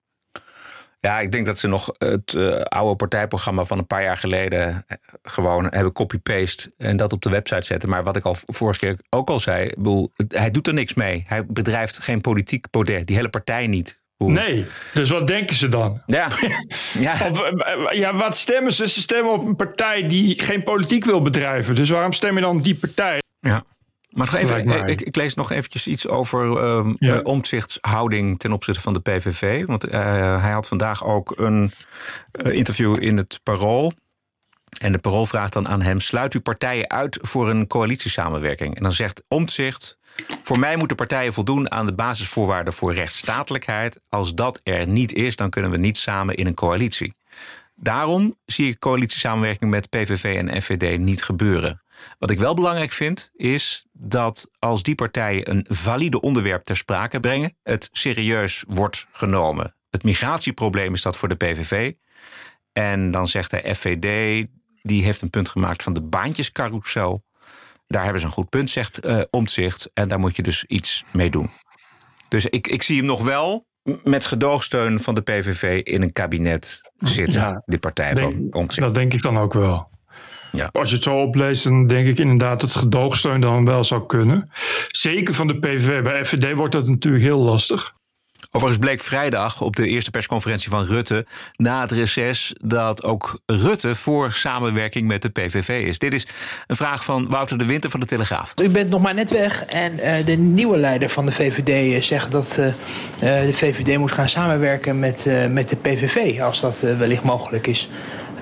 Ja, 1.01 1.21
ik 1.21 1.33
denk 1.33 1.47
dat 1.47 1.59
ze 1.59 1.69
nog 1.69 1.95
het 1.99 2.35
eh, 2.35 2.61
oude 2.61 2.97
partijprogramma 2.97 3.65
van 3.65 3.79
een 3.79 3.87
paar 3.87 4.03
jaar 4.03 4.17
geleden 4.17 4.85
eh, 4.87 4.97
gewoon 5.23 5.67
hebben 5.71 5.93
copy-paste 5.93 6.73
en 6.77 6.97
dat 6.97 7.13
op 7.13 7.23
de 7.23 7.31
website 7.31 7.63
zetten. 7.63 7.89
Maar 7.89 8.05
wat 8.05 8.17
ik 8.17 8.25
al 8.25 8.37
vorige 8.47 8.79
keer 8.79 8.99
ook 9.11 9.29
al 9.29 9.39
zei, 9.39 9.69
bedoel, 9.77 10.13
hij 10.29 10.51
doet 10.51 10.67
er 10.67 10.75
niks 10.75 10.95
mee. 10.95 11.25
Hij 11.27 11.47
bedrijft 11.47 11.99
geen 11.99 12.21
politiek 12.21 12.71
Baudet, 12.71 13.07
die 13.07 13.17
hele 13.17 13.29
partij 13.29 13.67
niet. 13.67 14.05
Nee, 14.19 14.65
dus 14.95 15.11
wat 15.11 15.27
denken 15.27 15.57
ze 15.57 15.69
dan? 15.69 16.03
Ja. 16.07 16.29
ja. 16.99 17.13
Of, 17.31 17.41
eh, 17.41 17.99
ja, 17.99 18.15
wat 18.17 18.37
stemmen 18.37 18.73
ze? 18.73 18.89
Ze 18.89 19.01
stemmen 19.01 19.33
op 19.33 19.45
een 19.47 19.57
partij 19.57 20.07
die 20.09 20.43
geen 20.43 20.65
politiek 20.65 21.05
wil 21.05 21.23
bedrijven. 21.23 21.75
Dus 21.75 21.91
waarom 21.91 22.13
stem 22.13 22.35
je 22.35 22.41
dan 22.41 22.61
die 22.61 22.75
partij? 22.75 23.23
Ja. 23.41 23.65
Maar 24.09 24.27
nog 24.27 24.35
even, 24.35 24.89
ik, 24.89 25.01
ik 25.01 25.17
lees 25.17 25.35
nog 25.35 25.51
eventjes 25.53 25.87
iets 25.87 26.09
over 26.09 26.59
ehm 26.59 26.95
Ja. 26.99 27.15
eh, 27.17 27.21
omtzichtshouding 27.25 28.39
ten 28.39 28.53
opzichte 28.53 28.81
van 28.81 28.93
de 28.93 29.01
PVV. 29.01 29.67
Want 29.67 29.85
eh, 29.85 30.01
hij 30.43 30.51
had 30.53 30.69
vandaag 30.69 31.05
ook 31.05 31.33
een 31.37 31.73
interview 32.33 33.03
in 33.03 33.17
het 33.17 33.41
Parool. 33.43 33.93
En 34.81 34.93
de 34.93 34.99
Parool 34.99 35.27
vraagt 35.27 35.53
dan 35.53 35.69
aan 35.69 35.83
hem: 35.83 36.01
sluit 36.01 36.33
uw 36.35 36.41
partijen 36.41 36.91
uit 36.91 37.19
voor 37.23 37.51
een 37.51 37.67
coalitiesamenwerking? 37.67 38.77
En 38.77 38.83
dan 38.83 38.93
zegt 38.93 39.23
Omtzigt. 39.29 39.99
Voor 40.43 40.59
mij 40.59 40.77
moeten 40.77 40.97
partijen 40.97 41.33
voldoen 41.33 41.71
aan 41.71 41.87
de 41.87 41.95
basisvoorwaarden 41.95 42.73
voor 42.73 42.95
rechtsstatelijkheid. 42.95 44.01
Als 44.09 44.35
dat 44.35 44.61
er 44.63 44.87
niet 44.89 45.13
is, 45.13 45.37
dan 45.37 45.51
kunnen 45.51 45.71
we 45.71 45.77
niet 45.77 45.99
samen 45.99 46.35
in 46.35 46.47
een 46.47 46.55
coalitie. 46.55 47.15
Daarom 47.75 48.39
zie 48.45 48.69
ik 48.69 48.79
coalitiesamenwerking 48.79 49.71
met 49.71 49.91
PVV 49.91 50.37
en 50.37 50.63
FVD 50.63 50.99
niet 50.99 51.23
gebeuren. 51.23 51.83
Wat 52.19 52.31
ik 52.31 52.39
wel 52.39 52.55
belangrijk 52.55 52.93
vind, 52.93 53.31
is 53.35 53.87
dat 53.93 54.49
als 54.59 54.83
die 54.83 54.95
partijen 54.95 55.51
een 55.51 55.67
valide 55.69 56.21
onderwerp 56.21 56.65
ter 56.65 56.77
sprake 56.77 57.21
brengen, 57.21 57.57
het 57.63 57.89
serieus 57.93 58.65
wordt 58.69 59.07
genomen. 59.13 59.75
Het 59.91 60.05
migratieprobleem 60.05 60.95
is 60.95 61.03
dat 61.03 61.17
voor 61.17 61.29
de 61.29 61.35
PVV. 61.35 61.95
En 62.73 63.11
dan 63.11 63.29
zegt 63.29 63.51
de 63.51 63.75
FVD, 63.75 64.47
die 64.83 65.05
heeft 65.05 65.23
een 65.23 65.31
punt 65.31 65.49
gemaakt 65.49 65.83
van 65.83 65.93
de 65.93 66.03
baantjescarousel. 66.03 67.25
Daar 67.87 68.03
hebben 68.03 68.21
ze 68.21 68.27
een 68.27 68.33
goed 68.33 68.49
punt, 68.49 68.71
zegt 68.71 69.01
Omtzigt. 69.31 69.91
En 69.95 70.09
daar 70.09 70.19
moet 70.19 70.37
je 70.37 70.43
dus 70.43 70.65
iets 70.65 71.05
mee 71.13 71.31
doen. 71.31 71.51
Dus 72.29 72.47
ik, 72.47 72.67
ik 72.67 72.83
zie 72.83 72.97
hem 72.97 73.07
nog 73.07 73.25
wel 73.25 73.67
met 74.05 74.25
gedoogsteun 74.25 75.01
van 75.01 75.15
de 75.15 75.23
PVV 75.23 75.81
in 75.83 76.03
een 76.03 76.13
kabinet 76.13 76.81
zitten. 76.99 77.41
Ja, 77.41 77.63
die 77.67 77.79
partij 77.79 78.15
Denk- 78.15 78.33
van 78.33 78.47
Omtzigt. 78.51 78.87
dat 78.87 78.95
denk 78.95 79.13
ik 79.15 79.23
dan 79.23 79.39
ook 79.39 79.53
wel. 79.53 79.89
Ja. 80.53 80.69
Als 80.73 80.89
je 80.89 80.95
het 80.95 81.05
zo 81.05 81.21
opleest, 81.21 81.65
dan 81.65 81.87
denk 81.87 82.07
ik 82.07 82.19
inderdaad 82.19 82.61
dat 82.61 82.75
gedoogsteun 82.75 83.41
dan 83.41 83.65
wel 83.65 83.85
zou 83.85 84.07
kunnen. 84.07 84.51
Zeker 84.89 85.35
van 85.35 85.47
de 85.47 85.59
PVV. 85.59 86.03
Bij 86.03 86.25
FVD 86.25 86.55
wordt 86.55 86.73
dat 86.73 86.89
natuurlijk 86.89 87.25
heel 87.25 87.39
lastig. 87.39 87.95
Overigens 88.57 88.85
bleek 88.85 89.01
vrijdag 89.01 89.61
op 89.61 89.77
de 89.77 89.89
eerste 89.89 90.11
persconferentie 90.11 90.71
van 90.71 90.85
Rutte 90.85 91.27
na 91.57 91.81
het 91.81 91.91
reces 91.91 92.55
dat 92.65 93.05
ook 93.05 93.41
Rutte 93.47 93.95
voor 93.95 94.33
samenwerking 94.33 95.07
met 95.07 95.23
de 95.23 95.29
PVV 95.29 95.69
is. 95.87 95.99
Dit 95.99 96.15
is 96.15 96.27
een 96.67 96.77
vraag 96.77 97.05
van 97.05 97.29
Wouter 97.31 97.59
de 97.59 97.67
Winter 97.67 97.91
van 97.91 98.01
de 98.01 98.07
Telegraaf. 98.07 98.53
U 98.63 98.69
bent 98.69 98.91
nog 98.91 99.03
maar 99.03 99.15
net 99.15 99.31
weg 99.31 99.65
en 99.65 99.99
eh, 99.99 100.27
de 100.27 100.37
nieuwe 100.37 100.77
leider 100.77 101.09
van 101.09 101.27
de 101.27 101.33
VVD 101.33 101.95
eh, 101.95 102.03
zegt 102.03 102.33
dat 102.33 102.59
eh, 102.59 102.71
de 103.19 103.53
VVD 103.53 103.99
moet 103.99 104.13
gaan 104.13 104.29
samenwerken 104.29 104.99
met, 104.99 105.27
eh, 105.27 105.47
met 105.47 105.69
de 105.69 105.77
PVV, 105.77 106.41
als 106.41 106.61
dat 106.61 106.81
wellicht 106.81 107.23
mogelijk 107.23 107.67
is. 107.67 107.91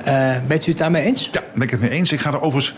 Eh, 0.05 0.37
bent 0.47 0.67
u 0.67 0.71
het 0.71 0.79
daarmee 0.79 1.03
eens? 1.03 1.29
Ja, 1.33 1.43
ben 1.55 1.63
ik 1.63 1.71
het 1.71 1.81
mee 1.81 1.91
eens. 1.91 2.13
Ik 2.13 2.21
ga 2.21 2.33
er 2.33 2.41
overigens 2.41 2.75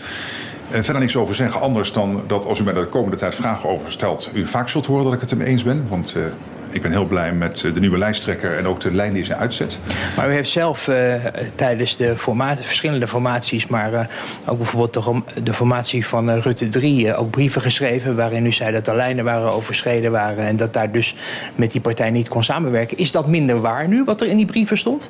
verder 0.69 0.99
niks 0.99 1.15
over 1.15 1.35
zeggen. 1.35 1.61
Anders 1.61 1.91
dan 1.91 2.23
dat 2.27 2.45
als 2.45 2.59
u 2.59 2.63
mij 2.63 2.73
er 2.73 2.81
de 2.81 2.87
komende 2.87 3.17
tijd 3.17 3.35
vragen 3.35 3.69
over 3.69 3.91
stelt, 3.91 4.29
u 4.33 4.45
vaak 4.45 4.69
zult 4.69 4.85
horen 4.85 5.03
dat 5.03 5.13
ik 5.13 5.21
het 5.21 5.31
ermee 5.31 5.47
eens 5.47 5.63
ben. 5.63 5.87
Want 5.87 6.13
eh, 6.15 6.23
Ik 6.69 6.81
ben 6.81 6.91
heel 6.91 7.05
blij 7.05 7.33
met 7.33 7.63
eh, 7.63 7.73
de 7.73 7.79
nieuwe 7.79 7.97
lijsttrekker 7.97 8.57
en 8.57 8.67
ook 8.67 8.79
de 8.79 8.93
lijn 8.93 9.13
die 9.13 9.23
ze 9.23 9.35
uitzet. 9.35 9.77
Maar 10.15 10.29
u 10.29 10.33
heeft 10.33 10.49
zelf 10.49 10.87
uh, 10.87 11.13
tijdens 11.55 11.97
de 11.97 12.17
formatie, 12.17 12.65
verschillende 12.65 13.07
formaties, 13.07 13.67
maar 13.67 13.93
uh, 13.93 13.99
ook 14.45 14.57
bijvoorbeeld 14.57 14.93
de, 14.93 15.41
de 15.43 15.53
formatie 15.53 16.07
van 16.07 16.29
uh, 16.29 16.37
Rutte 16.37 16.67
3, 16.67 17.15
ook 17.15 17.29
brieven 17.29 17.61
geschreven 17.61 18.15
waarin 18.15 18.45
u 18.45 18.51
zei 18.51 18.71
dat 18.71 18.85
de 18.85 18.95
lijnen 18.95 19.23
waren 19.23 19.53
overschreden 19.53 20.11
waren 20.11 20.45
en 20.45 20.55
dat 20.55 20.73
daar 20.73 20.91
dus 20.91 21.15
met 21.55 21.71
die 21.71 21.81
partij 21.81 22.09
niet 22.09 22.29
kon 22.29 22.43
samenwerken. 22.43 22.97
Is 22.97 23.11
dat 23.11 23.27
minder 23.27 23.61
waar 23.61 23.87
nu, 23.87 24.03
wat 24.03 24.21
er 24.21 24.27
in 24.27 24.37
die 24.37 24.45
brieven 24.45 24.77
stond? 24.77 25.09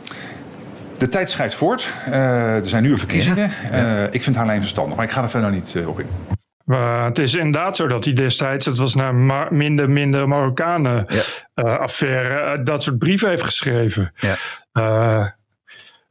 De 0.98 1.10
tijd 1.10 1.30
schrijdt 1.30 1.54
voort. 1.54 1.92
er 2.12 2.68
zijn 2.68 2.82
nieuwe 2.82 2.98
verkiezingen. 2.98 3.52
Ja. 3.72 4.08
ik 4.12 4.24
vind 4.24 4.36
haar 4.36 4.46
lijn 4.46 4.62
verstandig, 4.62 4.96
maar 4.96 5.06
ik 5.06 5.12
ga 5.12 5.24
er 5.24 5.30
verder 5.30 5.52
niet 5.52 5.76
op 5.88 6.00
in. 6.00 6.37
Maar 6.68 7.06
het 7.06 7.20
is 7.20 7.36
inderdaad 7.36 7.76
zo 7.76 7.88
dat 7.88 8.04
hij 8.04 8.14
destijds, 8.14 8.66
het 8.66 8.78
was 8.78 8.96
naar 8.96 9.16
Mar 9.16 9.54
minder, 9.54 9.90
minder 9.90 10.28
Marokkanen 10.28 11.06
ja. 11.08 11.24
uh, 11.64 11.80
affaire, 11.80 12.58
uh, 12.58 12.66
dat 12.66 12.84
soort 12.84 12.98
brieven 12.98 13.30
heeft 13.30 13.44
geschreven. 13.44 14.14
Ja. 14.16 14.36
Uh, 14.74 15.28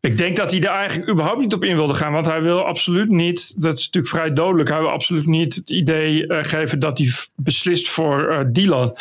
ik 0.00 0.16
denk 0.16 0.36
dat 0.36 0.50
hij 0.50 0.60
er 0.60 0.68
eigenlijk 0.68 1.10
überhaupt 1.10 1.40
niet 1.40 1.54
op 1.54 1.64
in 1.64 1.76
wilde 1.76 1.94
gaan. 1.94 2.12
Want 2.12 2.26
hij 2.26 2.42
wil 2.42 2.64
absoluut 2.64 3.08
niet, 3.08 3.62
dat 3.62 3.78
is 3.78 3.84
natuurlijk 3.84 4.14
vrij 4.14 4.32
dodelijk, 4.32 4.68
hij 4.68 4.80
wil 4.80 4.90
absoluut 4.90 5.26
niet 5.26 5.54
het 5.54 5.70
idee 5.70 6.24
geven 6.28 6.78
dat 6.78 6.98
hij 6.98 7.10
beslist 7.36 7.88
voor 7.88 8.46
Dylan. 8.52 8.96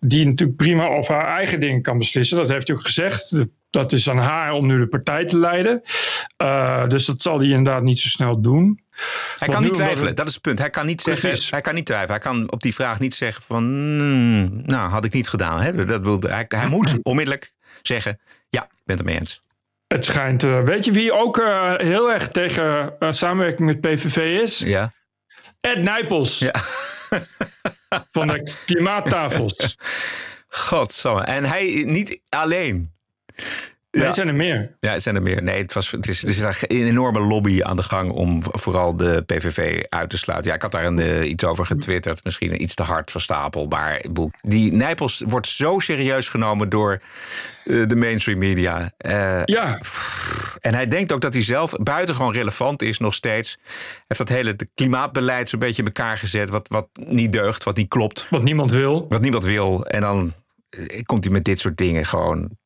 Die 0.00 0.26
natuurlijk 0.26 0.58
prima 0.58 0.86
over 0.86 1.14
haar 1.14 1.36
eigen 1.36 1.60
dingen 1.60 1.82
kan 1.82 1.98
beslissen. 1.98 2.36
Dat 2.36 2.48
heeft 2.48 2.68
hij 2.68 2.76
ook 2.76 2.82
gezegd. 2.82 3.36
De, 3.36 3.48
dat 3.70 3.92
is 3.92 4.10
aan 4.10 4.18
haar 4.18 4.52
om 4.52 4.66
nu 4.66 4.78
de 4.78 4.86
partij 4.86 5.24
te 5.24 5.38
leiden. 5.38 5.82
dus 6.88 7.04
dat 7.04 7.22
zal 7.22 7.38
hij 7.38 7.48
inderdaad 7.48 7.82
niet 7.82 7.98
zo 7.98 8.08
snel 8.08 8.40
doen. 8.40 8.80
Hij 9.38 9.48
kan 9.48 9.62
niet 9.62 9.74
twijfelen, 9.74 10.14
dat 10.14 10.26
is 10.26 10.34
het 10.34 10.42
punt. 10.42 10.58
Hij 10.58 10.70
kan 10.70 10.86
niet 10.86 11.00
zeggen, 11.00 11.38
hij 11.50 11.60
kan 11.60 11.74
niet 11.74 11.86
twijfelen. 11.86 12.20
Hij 12.20 12.30
kan 12.30 12.52
op 12.52 12.62
die 12.62 12.74
vraag 12.74 12.98
niet 12.98 13.14
zeggen 13.14 13.42
van, 13.42 13.64
mm, 13.96 14.62
nou, 14.64 14.90
had 14.90 15.04
ik 15.04 15.12
niet 15.12 15.28
gedaan. 15.28 15.60
Hè? 15.60 15.84
Dat 15.84 16.00
wilde, 16.00 16.28
hij, 16.28 16.44
hij 16.48 16.66
moet 16.76 16.98
onmiddellijk 17.02 17.52
zeggen, 17.82 18.20
ja, 18.48 18.62
ik 18.62 18.82
ben 18.84 18.96
het 18.96 19.06
ermee 19.06 19.20
eens. 19.20 19.40
Het 19.86 20.04
schijnt, 20.04 20.44
uh, 20.44 20.62
weet 20.62 20.84
je 20.84 20.92
wie 20.92 21.12
ook 21.12 21.38
uh, 21.38 21.74
heel 21.76 22.12
erg 22.12 22.28
tegen 22.28 22.96
uh, 23.00 23.10
samenwerking 23.10 23.68
met 23.68 23.80
PVV 23.80 24.40
is? 24.42 24.58
Ja. 24.58 24.92
Ed 25.60 25.82
Nijpels. 25.82 26.38
Ja. 26.38 26.54
van 28.12 28.26
de 28.26 28.54
klimaattafels. 28.66 29.76
Godsamme. 30.48 31.22
En 31.22 31.44
hij 31.44 31.82
niet 31.86 32.20
alleen. 32.28 32.92
Nee, 33.90 34.04
ja. 34.04 34.12
zijn 34.12 34.28
er 34.28 34.34
meer. 34.34 34.76
Ja, 34.80 34.92
het 34.92 35.02
zijn 35.02 35.14
er 35.14 35.22
meer. 35.22 35.42
Nee, 35.42 35.60
het, 35.60 35.72
was, 35.72 35.90
het, 35.90 36.08
is, 36.08 36.22
er 36.22 36.48
is 36.48 36.62
een 36.62 36.86
enorme 36.86 37.20
lobby 37.20 37.62
aan 37.62 37.76
de 37.76 37.82
gang 37.82 38.10
om 38.10 38.42
vooral 38.42 38.96
de 38.96 39.22
PVV 39.26 39.82
uit 39.88 40.10
te 40.10 40.16
sluiten. 40.16 40.48
Ja, 40.48 40.56
ik 40.56 40.62
had 40.62 40.72
daar 40.72 40.84
een, 40.84 41.00
uh, 41.00 41.30
iets 41.30 41.44
over 41.44 41.66
getwitterd. 41.66 42.24
Misschien 42.24 42.50
een 42.52 42.62
iets 42.62 42.74
te 42.74 42.82
hard 42.82 43.10
verstapelbaar 43.10 44.04
boek. 44.10 44.32
Die 44.42 44.72
Nijpels 44.72 45.22
wordt 45.26 45.48
zo 45.48 45.78
serieus 45.78 46.28
genomen 46.28 46.68
door 46.68 47.00
uh, 47.64 47.86
de 47.86 47.96
mainstream 47.96 48.38
media. 48.38 48.92
Uh, 49.06 49.42
ja. 49.44 49.80
En 50.60 50.74
hij 50.74 50.88
denkt 50.88 51.12
ook 51.12 51.20
dat 51.20 51.32
hij 51.32 51.42
zelf 51.42 51.72
buitengewoon 51.72 52.32
relevant 52.32 52.82
is 52.82 52.98
nog 52.98 53.14
steeds. 53.14 53.58
Hij 53.62 54.04
heeft 54.06 54.20
dat 54.20 54.28
hele 54.28 54.56
klimaatbeleid 54.74 55.48
zo'n 55.48 55.58
beetje 55.58 55.82
in 55.82 55.88
elkaar 55.88 56.16
gezet. 56.16 56.50
Wat, 56.50 56.68
wat 56.68 56.88
niet 56.94 57.32
deugt, 57.32 57.64
wat 57.64 57.76
niet 57.76 57.88
klopt. 57.88 58.26
Wat 58.30 58.42
niemand 58.42 58.70
wil. 58.70 59.06
Wat 59.08 59.20
niemand 59.20 59.44
wil. 59.44 59.86
En 59.86 60.00
dan 60.00 60.32
komt 61.02 61.24
hij 61.24 61.32
met 61.32 61.44
dit 61.44 61.60
soort 61.60 61.76
dingen 61.76 62.06
gewoon... 62.06 62.58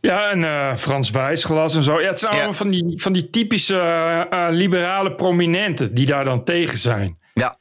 Ja, 0.00 0.30
en 0.30 0.40
uh, 0.40 0.76
Frans 0.76 1.10
Wijsglas 1.10 1.76
en 1.76 1.82
zo. 1.82 2.00
Ja, 2.00 2.08
het 2.08 2.18
zijn 2.18 2.32
allemaal 2.32 2.52
van 2.52 2.68
die, 2.68 2.92
van 2.96 3.12
die 3.12 3.30
typische 3.30 3.74
uh, 4.32 4.46
liberale 4.50 5.14
prominenten 5.14 5.94
die 5.94 6.06
daar 6.06 6.24
dan 6.24 6.44
tegen 6.44 6.78
zijn. 6.78 7.18
Ja. 7.34 7.58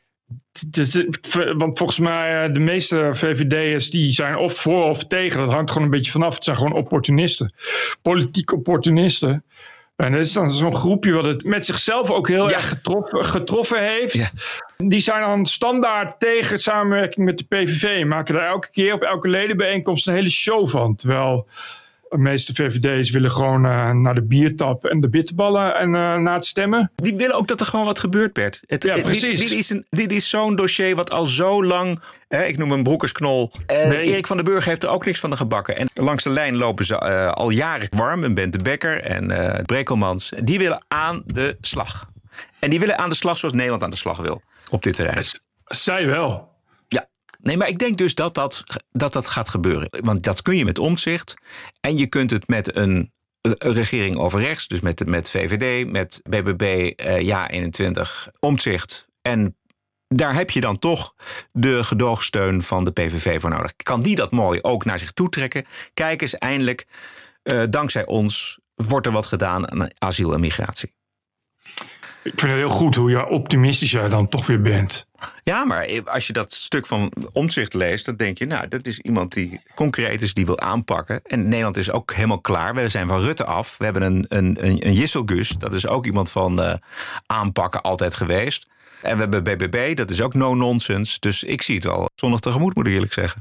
Want 1.57 1.77
volgens 1.77 1.99
mij, 1.99 2.51
de 2.51 2.59
meeste 2.59 3.09
VVD'ers 3.13 3.89
die 3.89 4.11
zijn 4.11 4.35
of 4.35 4.53
voor 4.53 4.83
of 4.83 5.07
tegen. 5.07 5.39
Dat 5.39 5.53
hangt 5.53 5.71
gewoon 5.71 5.87
een 5.87 5.93
beetje 5.93 6.11
vanaf. 6.11 6.35
Het 6.35 6.43
zijn 6.43 6.57
gewoon 6.57 6.73
opportunisten. 6.73 7.53
Politiek 8.01 8.53
opportunisten. 8.53 9.43
En 9.95 10.11
dat 10.11 10.25
is 10.25 10.33
dan 10.33 10.51
zo'n 10.51 10.75
groepje 10.75 11.11
wat 11.11 11.25
het 11.25 11.43
met 11.43 11.65
zichzelf 11.65 12.11
ook 12.11 12.27
heel 12.27 12.49
ja. 12.49 12.53
erg 12.53 12.67
getroffen, 12.69 13.25
getroffen 13.25 13.83
heeft. 13.83 14.13
Ja. 14.13 14.29
Die 14.77 14.99
zijn 14.99 15.21
dan 15.21 15.45
standaard 15.45 16.19
tegen 16.19 16.59
samenwerking 16.59 17.25
met 17.25 17.37
de 17.37 17.45
PVV. 17.45 18.05
Maken 18.05 18.33
daar 18.33 18.47
elke 18.47 18.69
keer 18.69 18.93
op 18.93 19.01
elke 19.01 19.27
ledenbijeenkomst 19.27 20.07
een 20.07 20.13
hele 20.13 20.29
show 20.29 20.67
van. 20.67 20.95
Terwijl 20.95 21.47
de 22.09 22.17
meeste 22.17 22.53
VVD's 22.53 23.11
willen 23.11 23.31
gewoon 23.31 23.65
uh, 23.65 23.91
naar 23.91 24.15
de 24.15 24.25
biertap 24.25 24.85
en 24.85 24.99
de 24.99 25.09
bitterballen 25.09 25.75
en 25.75 25.87
uh, 25.87 26.15
naar 26.15 26.33
het 26.33 26.45
stemmen. 26.45 26.91
Die 26.95 27.15
willen 27.15 27.35
ook 27.35 27.47
dat 27.47 27.59
er 27.59 27.65
gewoon 27.65 27.85
wat 27.85 27.99
gebeurt, 27.99 28.33
Bert. 28.33 28.61
Het, 28.65 28.83
ja, 28.83 28.93
precies. 28.93 29.39
Dit, 29.39 29.49
dit 29.49 29.57
is, 29.57 29.69
een, 29.69 29.85
dit 29.89 30.11
is 30.11 30.29
zo'n 30.29 30.55
dossier 30.55 30.95
wat 30.95 31.11
al 31.11 31.25
zo 31.25 31.63
lang, 31.63 32.01
eh, 32.27 32.47
ik 32.47 32.57
noem 32.57 32.71
hem 32.71 32.83
broekersknol. 32.83 33.51
Nee. 33.67 34.01
Erik 34.01 34.27
van 34.27 34.35
den 34.35 34.45
Burg 34.45 34.65
heeft 34.65 34.83
er 34.83 34.89
ook 34.89 35.05
niks 35.05 35.19
van 35.19 35.29
de 35.29 35.37
gebakken. 35.37 35.77
En 35.77 35.89
langs 35.93 36.23
de 36.23 36.29
lijn 36.29 36.55
lopen 36.55 36.85
ze 36.85 36.99
al 37.33 37.49
jaren 37.49 37.87
warm. 37.95 38.23
En 38.23 38.33
Bente 38.33 38.57
Becker 38.57 39.01
en 39.01 39.65
Brekelmans. 39.65 40.33
Die 40.43 40.57
willen 40.57 40.85
aan 40.87 41.23
de 41.25 41.57
slag. 41.61 42.09
En 42.59 42.69
die 42.69 42.79
willen 42.79 42.97
aan 42.97 43.09
de 43.09 43.15
slag 43.15 43.37
zoals 43.37 43.53
Nederland 43.53 43.83
aan 43.83 43.89
de 43.89 43.95
slag 43.95 44.17
wil 44.17 44.41
op 44.71 44.83
dit 44.83 44.95
terrein. 44.95 45.23
Zij 45.65 46.05
wel. 46.05 46.55
Nee, 47.47 47.57
maar 47.57 47.67
ik 47.67 47.77
denk 47.77 47.97
dus 47.97 48.15
dat 48.15 48.33
dat, 48.33 48.63
dat 48.89 49.13
dat 49.13 49.27
gaat 49.27 49.49
gebeuren. 49.49 49.87
Want 50.03 50.23
dat 50.23 50.41
kun 50.41 50.57
je 50.57 50.65
met 50.65 50.79
omzicht. 50.79 51.33
En 51.79 51.97
je 51.97 52.07
kunt 52.07 52.31
het 52.31 52.47
met 52.47 52.75
een, 52.75 53.11
regering 53.59 54.17
over 54.17 54.41
rechts. 54.41 54.67
Dus 54.67 54.79
met, 54.79 55.05
met 55.05 55.29
VVD, 55.29 55.91
met 55.91 56.21
BBB, 56.29 56.91
eh, 56.95 57.21
Ja 57.21 57.49
21, 57.49 58.29
omzicht. 58.39 59.07
En 59.21 59.57
daar 60.07 60.33
heb 60.33 60.49
je 60.49 60.61
dan 60.61 60.79
toch 60.79 61.13
de 61.51 61.83
gedoogsteun 61.83 62.61
van 62.61 62.85
de 62.85 62.91
PVV 62.91 63.41
voor 63.41 63.49
nodig. 63.49 63.75
Kan 63.75 64.01
die 64.01 64.15
dat 64.15 64.31
mooi 64.31 64.61
ook 64.61 64.85
naar 64.85 64.99
zich 64.99 65.11
toe 65.11 65.29
trekken? 65.29 65.65
Kijk 65.93 66.21
eens, 66.21 66.37
eindelijk, 66.37 66.85
uh, 67.43 67.63
dankzij 67.69 68.05
ons, 68.05 68.59
wordt 68.75 69.05
er 69.05 69.11
wat 69.11 69.25
gedaan 69.25 69.71
aan 69.71 69.87
asiel 69.97 70.33
en 70.33 70.39
migratie. 70.39 70.93
Ik 72.27 72.39
vind 72.39 72.51
het 72.51 72.61
heel 72.61 72.69
goed 72.69 72.95
hoe 72.95 73.09
je 73.09 73.27
optimistisch 73.27 73.91
jij 73.91 74.09
dan 74.09 74.29
toch 74.29 74.47
weer 74.47 74.61
bent. 74.61 75.05
Ja, 75.43 75.65
maar 75.65 76.01
als 76.05 76.27
je 76.27 76.33
dat 76.33 76.53
stuk 76.53 76.85
van 76.85 77.11
omzicht 77.31 77.73
leest, 77.73 78.05
dan 78.05 78.15
denk 78.15 78.37
je, 78.37 78.45
nou, 78.45 78.67
dat 78.67 78.85
is 78.85 78.99
iemand 78.99 79.33
die 79.33 79.61
concreet 79.75 80.21
is, 80.21 80.33
die 80.33 80.45
wil 80.45 80.59
aanpakken. 80.59 81.21
En 81.23 81.47
Nederland 81.47 81.77
is 81.77 81.91
ook 81.91 82.13
helemaal 82.13 82.41
klaar. 82.41 82.75
We 82.75 82.89
zijn 82.89 83.07
van 83.07 83.21
Rutte 83.21 83.45
af. 83.45 83.77
We 83.77 83.83
hebben 83.83 84.01
een, 84.01 84.25
een, 84.27 84.57
een, 84.59 84.87
een 84.87 84.93
Jisselgus, 84.93 85.49
dat 85.49 85.73
is 85.73 85.87
ook 85.87 86.05
iemand 86.05 86.31
van 86.31 86.59
uh, 86.59 86.73
aanpakken 87.25 87.81
altijd 87.81 88.13
geweest. 88.13 88.67
En 89.01 89.15
we 89.15 89.21
hebben 89.21 89.43
BBB, 89.43 89.95
dat 89.95 90.11
is 90.11 90.21
ook 90.21 90.33
no-nonsense. 90.33 91.19
Dus 91.19 91.43
ik 91.43 91.61
zie 91.61 91.75
het 91.75 91.83
wel 91.83 92.09
zondag 92.15 92.39
tegemoet, 92.39 92.75
moet 92.75 92.87
ik 92.87 92.93
eerlijk 92.93 93.13
zeggen. 93.13 93.39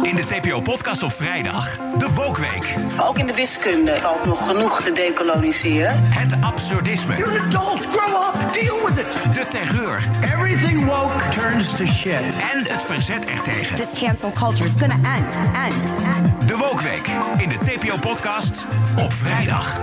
In 0.00 0.16
de 0.16 0.24
TPO-podcast 0.24 1.02
op 1.02 1.12
vrijdag, 1.12 1.78
de 1.98 2.08
Wokweek. 2.14 2.74
Ook 3.00 3.18
in 3.18 3.26
de 3.26 3.34
wiskunde 3.34 3.96
valt 3.96 4.24
nog 4.24 4.46
genoeg 4.46 4.80
te 4.80 4.92
decoloniseren. 4.92 5.90
Het 5.94 6.36
absurdisme. 6.40 7.16
You're 7.16 7.40
an 7.40 7.46
adult, 7.46 7.86
grow 7.86 8.22
up, 8.22 8.52
deal 8.52 8.86
with 8.86 8.98
it. 8.98 9.34
De 9.34 9.46
terreur. 9.48 10.08
Everything 10.24 10.84
woke 10.84 11.28
turns 11.30 11.76
to 11.76 11.86
shit. 11.86 12.20
En 12.54 12.64
het 12.64 12.82
verzet 12.82 13.26
ertegen. 13.26 13.76
This 13.76 14.00
cancel 14.00 14.32
culture 14.32 14.68
is 14.68 14.74
gonna 14.78 15.16
end, 15.16 15.36
end, 15.66 15.84
end. 16.16 16.48
De 16.48 16.56
Wokweek 16.56 17.06
in 17.36 17.48
de 17.48 17.58
TPO-podcast 17.58 18.64
op 18.98 19.12
vrijdag. 19.12 19.80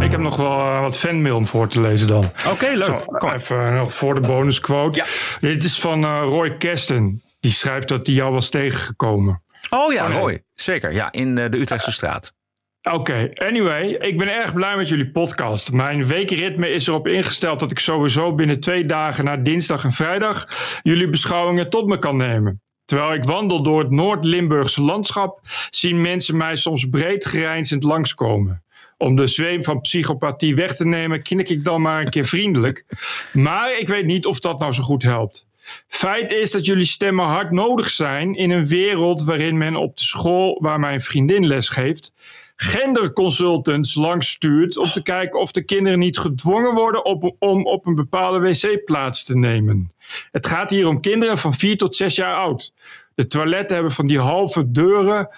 Ik 0.00 0.10
heb 0.10 0.20
nog 0.20 0.36
wel 0.36 0.58
uh, 0.58 0.80
wat 0.80 0.96
fanmail 0.96 1.36
om 1.36 1.46
voor 1.46 1.68
te 1.68 1.80
lezen 1.80 2.06
dan. 2.06 2.24
Oké, 2.24 2.48
okay, 2.48 2.74
leuk. 2.74 2.84
Zo, 2.84 3.02
Kom. 3.06 3.30
Even 3.30 3.56
uh, 3.56 3.78
nog 3.78 3.94
voor 3.94 4.14
de 4.14 4.20
bonusquote. 4.20 4.96
Ja. 4.96 5.04
Dit 5.48 5.64
is 5.64 5.80
van 5.80 6.04
uh, 6.04 6.20
Roy 6.22 6.56
Kesten. 6.56 7.22
Die 7.42 7.52
schrijft 7.52 7.88
dat 7.88 8.06
hij 8.06 8.16
jou 8.16 8.32
was 8.32 8.48
tegengekomen. 8.48 9.42
Oh 9.70 9.92
ja, 9.92 10.06
Roy. 10.06 10.42
Zeker. 10.54 10.92
Ja, 10.92 11.12
in 11.12 11.34
de 11.34 11.58
Utrechtse 11.58 11.92
straat. 11.92 12.34
Oké, 12.82 12.96
okay. 12.96 13.30
anyway, 13.34 13.88
ik 13.88 14.18
ben 14.18 14.34
erg 14.34 14.52
blij 14.52 14.76
met 14.76 14.88
jullie 14.88 15.10
podcast. 15.10 15.72
Mijn 15.72 16.06
weekritme 16.06 16.70
is 16.70 16.86
erop 16.86 17.08
ingesteld 17.08 17.60
dat 17.60 17.70
ik 17.70 17.78
sowieso 17.78 18.34
binnen 18.34 18.60
twee 18.60 18.84
dagen 18.84 19.24
na 19.24 19.36
dinsdag 19.36 19.84
en 19.84 19.92
vrijdag 19.92 20.48
jullie 20.82 21.08
beschouwingen 21.08 21.70
tot 21.70 21.86
me 21.86 21.98
kan 21.98 22.16
nemen. 22.16 22.62
Terwijl 22.84 23.12
ik 23.12 23.24
wandel 23.24 23.62
door 23.62 23.78
het 23.80 23.90
Noord-Limburgse 23.90 24.82
landschap, 24.82 25.40
zien 25.70 26.00
mensen 26.00 26.36
mij 26.36 26.56
soms 26.56 26.88
breed 26.88 27.24
grijnzend 27.24 27.82
langskomen. 27.82 28.64
Om 28.98 29.16
de 29.16 29.26
zweem 29.26 29.64
van 29.64 29.80
psychopathie 29.80 30.54
weg 30.54 30.76
te 30.76 30.86
nemen, 30.86 31.22
knik 31.22 31.48
ik 31.48 31.64
dan 31.64 31.82
maar 31.82 32.04
een 32.04 32.10
keer 32.10 32.24
vriendelijk. 32.24 32.84
Maar 33.32 33.78
ik 33.78 33.88
weet 33.88 34.06
niet 34.06 34.26
of 34.26 34.40
dat 34.40 34.58
nou 34.58 34.72
zo 34.72 34.82
goed 34.82 35.02
helpt. 35.02 35.46
Feit 35.86 36.30
is 36.30 36.50
dat 36.50 36.64
jullie 36.64 36.84
stemmen 36.84 37.26
hard 37.26 37.50
nodig 37.50 37.90
zijn 37.90 38.34
in 38.34 38.50
een 38.50 38.66
wereld 38.66 39.24
waarin 39.24 39.58
men 39.58 39.76
op 39.76 39.96
de 39.96 40.02
school 40.02 40.58
waar 40.60 40.80
mijn 40.80 41.00
vriendin 41.00 41.46
les 41.46 41.68
geeft, 41.68 42.12
genderconsultants 42.56 43.94
langs 43.94 44.30
stuurt 44.30 44.76
om 44.76 44.84
te 44.84 45.02
kijken 45.02 45.40
of 45.40 45.52
de 45.52 45.64
kinderen 45.64 45.98
niet 45.98 46.18
gedwongen 46.18 46.74
worden 46.74 47.04
op, 47.04 47.34
om 47.38 47.66
op 47.66 47.86
een 47.86 47.94
bepaalde 47.94 48.38
wc-plaats 48.38 49.24
te 49.24 49.36
nemen. 49.36 49.92
Het 50.30 50.46
gaat 50.46 50.70
hier 50.70 50.88
om 50.88 51.00
kinderen 51.00 51.38
van 51.38 51.54
4 51.54 51.76
tot 51.76 51.96
6 51.96 52.16
jaar 52.16 52.34
oud. 52.34 52.72
De 53.14 53.26
toiletten 53.26 53.74
hebben 53.74 53.92
van 53.92 54.06
die 54.06 54.18
halve 54.18 54.70
deuren 54.70 55.28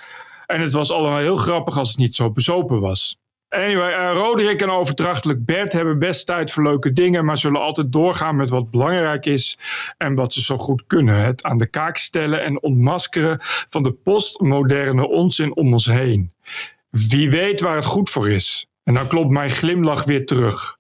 en 0.47 0.61
het 0.61 0.73
was 0.73 0.91
allemaal 0.91 1.19
heel 1.19 1.37
grappig 1.37 1.79
als 1.79 1.89
het 1.89 1.99
niet 1.99 2.15
zo 2.15 2.31
bezopen 2.31 2.81
was. 2.81 3.19
Anyway, 3.55 3.91
uh, 3.91 4.13
Roderick 4.13 4.63
en 4.63 4.71
overdrachtelijk 4.71 5.45
Bert 5.45 5.73
hebben 5.73 5.99
best 5.99 6.27
tijd 6.27 6.53
voor 6.53 6.63
leuke 6.63 6.93
dingen, 6.93 7.25
maar 7.25 7.39
zullen 7.39 7.61
altijd 7.61 7.93
doorgaan 7.93 8.37
met 8.37 8.51
wat 8.51 8.71
belangrijk 8.71 9.27
is 9.27 9.59
en 9.97 10.15
wat 10.15 10.33
ze 10.33 10.43
zo 10.43 10.57
goed 10.57 10.85
kunnen. 10.87 11.25
Het 11.25 11.43
aan 11.43 11.59
de 11.59 11.71
kaak 11.71 11.97
stellen 11.97 12.45
en 12.45 12.63
ontmaskeren 12.63 13.37
van 13.41 13.83
de 13.83 13.93
postmoderne 13.93 15.09
onzin 15.09 15.57
om 15.57 15.73
ons 15.73 15.87
heen. 15.87 16.33
Wie 16.91 17.31
weet 17.31 17.61
waar 17.61 17.77
het 17.77 17.85
goed 17.85 18.11
voor 18.11 18.31
is. 18.31 18.67
En 18.85 18.95
dan 18.95 19.07
klopt 19.07 19.31
mijn 19.31 19.51
glimlach 19.51 20.05
weer 20.05 20.27
terug. 20.27 20.79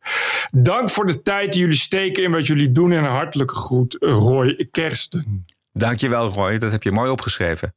Dank 0.50 0.90
voor 0.90 1.06
de 1.06 1.22
tijd 1.22 1.52
die 1.52 1.60
jullie 1.60 1.76
steken 1.76 2.22
in 2.22 2.30
wat 2.30 2.46
jullie 2.46 2.72
doen 2.72 2.92
en 2.92 3.04
een 3.04 3.10
hartelijke 3.10 3.54
groet, 3.54 3.96
Roy 4.00 4.68
Kersten. 4.70 5.46
Dankjewel 5.72 6.28
Roy, 6.28 6.58
dat 6.58 6.72
heb 6.72 6.82
je 6.82 6.90
mooi 6.90 7.10
opgeschreven. 7.10 7.74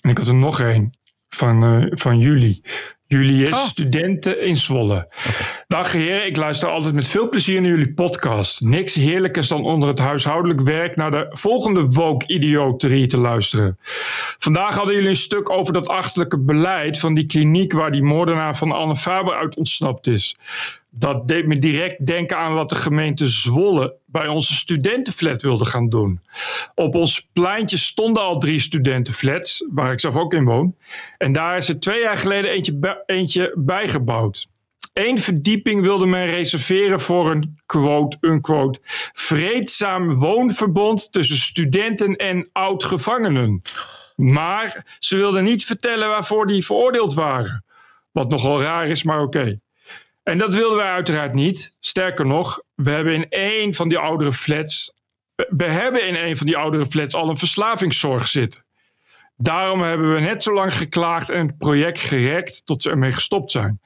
En 0.00 0.10
ik 0.10 0.18
had 0.18 0.28
er 0.28 0.34
nog 0.34 0.60
één 0.60 0.92
van, 1.28 1.64
uh, 1.64 1.86
van 1.90 2.18
jullie. 2.18 2.62
Jullie 3.08 3.42
is 3.42 3.54
oh. 3.54 3.66
studenten 3.66 4.40
in 4.40 4.56
Zwolle. 4.56 5.12
Dag 5.68 5.92
heren, 5.92 6.26
ik 6.26 6.36
luister 6.36 6.68
altijd 6.68 6.94
met 6.94 7.08
veel 7.08 7.28
plezier 7.28 7.60
naar 7.60 7.70
jullie 7.70 7.94
podcast. 7.94 8.60
Niks 8.60 8.94
heerlijkers 8.94 9.48
dan 9.48 9.64
onder 9.64 9.88
het 9.88 9.98
huishoudelijk 9.98 10.60
werk 10.60 10.96
naar 10.96 11.10
de 11.10 11.26
volgende 11.30 11.86
woke-idioterie 11.86 13.06
te 13.06 13.18
luisteren. 13.18 13.78
Vandaag 14.38 14.76
hadden 14.76 14.94
jullie 14.94 15.08
een 15.08 15.16
stuk 15.16 15.50
over 15.50 15.72
dat 15.72 15.88
achterlijke 15.88 16.38
beleid 16.38 16.98
van 16.98 17.14
die 17.14 17.26
kliniek 17.26 17.72
waar 17.72 17.90
die 17.90 18.02
moordenaar 18.02 18.56
van 18.56 18.72
Anne 18.72 18.96
Faber 18.96 19.34
uit 19.34 19.56
ontsnapt 19.56 20.06
is 20.06 20.36
dat 20.98 21.28
deed 21.28 21.46
me 21.46 21.58
direct 21.58 22.06
denken 22.06 22.36
aan 22.36 22.54
wat 22.54 22.68
de 22.68 22.74
gemeente 22.74 23.26
Zwolle 23.26 23.94
bij 24.06 24.28
onze 24.28 24.54
studentenflat 24.54 25.42
wilde 25.42 25.64
gaan 25.64 25.88
doen. 25.88 26.20
Op 26.74 26.94
ons 26.94 27.28
pleintje 27.32 27.76
stonden 27.76 28.22
al 28.22 28.38
drie 28.38 28.60
studentenflats, 28.60 29.66
waar 29.72 29.92
ik 29.92 30.00
zelf 30.00 30.16
ook 30.16 30.34
in 30.34 30.44
woon. 30.44 30.74
En 31.18 31.32
daar 31.32 31.56
is 31.56 31.68
er 31.68 31.80
twee 31.80 32.00
jaar 32.00 32.16
geleden 32.16 32.50
eentje, 32.50 33.02
eentje 33.06 33.52
bijgebouwd. 33.56 34.48
Eén 34.98 35.18
verdieping 35.18 35.80
wilde 35.80 36.06
men 36.06 36.26
reserveren 36.26 37.00
voor 37.00 37.30
een 37.30 37.58
quote-unquote 37.66 38.78
vreedzaam 39.12 40.14
woonverbond 40.14 41.12
tussen 41.12 41.36
studenten 41.36 42.12
en 42.12 42.48
oud-gevangenen. 42.52 43.62
Maar 44.14 44.96
ze 44.98 45.16
wilden 45.16 45.44
niet 45.44 45.64
vertellen 45.64 46.08
waarvoor 46.08 46.46
die 46.46 46.64
veroordeeld 46.64 47.14
waren. 47.14 47.64
Wat 48.12 48.30
nogal 48.30 48.62
raar 48.62 48.88
is, 48.88 49.02
maar 49.02 49.20
oké. 49.22 49.60
En 50.22 50.38
dat 50.38 50.54
wilden 50.54 50.76
wij 50.76 50.90
uiteraard 50.90 51.34
niet. 51.34 51.74
Sterker 51.80 52.26
nog, 52.26 52.60
we 52.74 52.90
hebben 52.90 53.14
in 53.14 53.28
één 53.28 53.74
van 53.74 53.88
die 53.88 53.98
oudere 53.98 54.32
flats. 54.32 54.92
We 55.48 55.64
hebben 55.64 56.06
in 56.06 56.14
een 56.14 56.36
van 56.36 56.46
die 56.46 56.56
oudere 56.56 56.86
flats 56.86 57.14
al 57.14 57.28
een 57.28 57.36
verslavingszorg 57.36 58.28
zitten. 58.28 58.64
Daarom 59.36 59.82
hebben 59.82 60.14
we 60.14 60.20
net 60.20 60.42
zo 60.42 60.52
lang 60.52 60.76
geklaagd 60.76 61.30
en 61.30 61.46
het 61.46 61.58
project 61.58 62.00
gerekt 62.00 62.66
tot 62.66 62.82
ze 62.82 62.90
ermee 62.90 63.12
gestopt 63.12 63.50
zijn. 63.50 63.80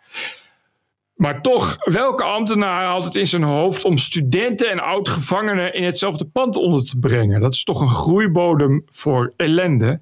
Maar 1.21 1.41
toch, 1.41 1.77
welke 1.85 2.25
ambtenaar 2.25 2.87
had 2.87 3.05
het 3.05 3.15
in 3.15 3.27
zijn 3.27 3.43
hoofd 3.43 3.85
om 3.85 3.99
studenten 3.99 4.71
en 4.71 4.81
oud-gevangenen 4.81 5.75
in 5.75 5.85
hetzelfde 5.85 6.25
pand 6.25 6.57
onder 6.57 6.85
te 6.85 6.99
brengen? 6.99 7.41
Dat 7.41 7.53
is 7.53 7.65
toch 7.65 7.81
een 7.81 7.91
groeibodem 7.91 8.85
voor 8.87 9.33
ellende. 9.37 10.01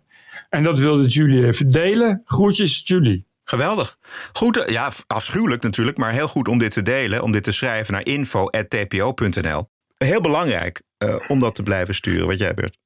En 0.48 0.62
dat 0.62 0.78
wilde 0.78 1.06
Julie 1.06 1.46
even 1.46 1.70
delen. 1.70 2.22
Groetjes, 2.24 2.82
Julie. 2.84 3.26
Geweldig. 3.44 3.96
Goed, 4.32 4.56
eh, 4.56 4.72
ja, 4.72 4.90
afschuwelijk 5.06 5.62
natuurlijk, 5.62 5.96
maar 5.96 6.12
heel 6.12 6.28
goed 6.28 6.48
om 6.48 6.58
dit 6.58 6.72
te 6.72 6.82
delen, 6.82 7.22
om 7.22 7.32
dit 7.32 7.44
te 7.44 7.52
schrijven 7.52 7.92
naar 7.92 8.06
info.tpo.nl. 8.06 9.68
Heel 9.96 10.20
belangrijk 10.20 10.82
uh, 11.04 11.14
om 11.28 11.40
dat 11.40 11.54
te 11.54 11.62
blijven 11.62 11.94
sturen, 11.94 12.26
wat 12.26 12.38
jij 12.38 12.54
beurt. 12.54 12.78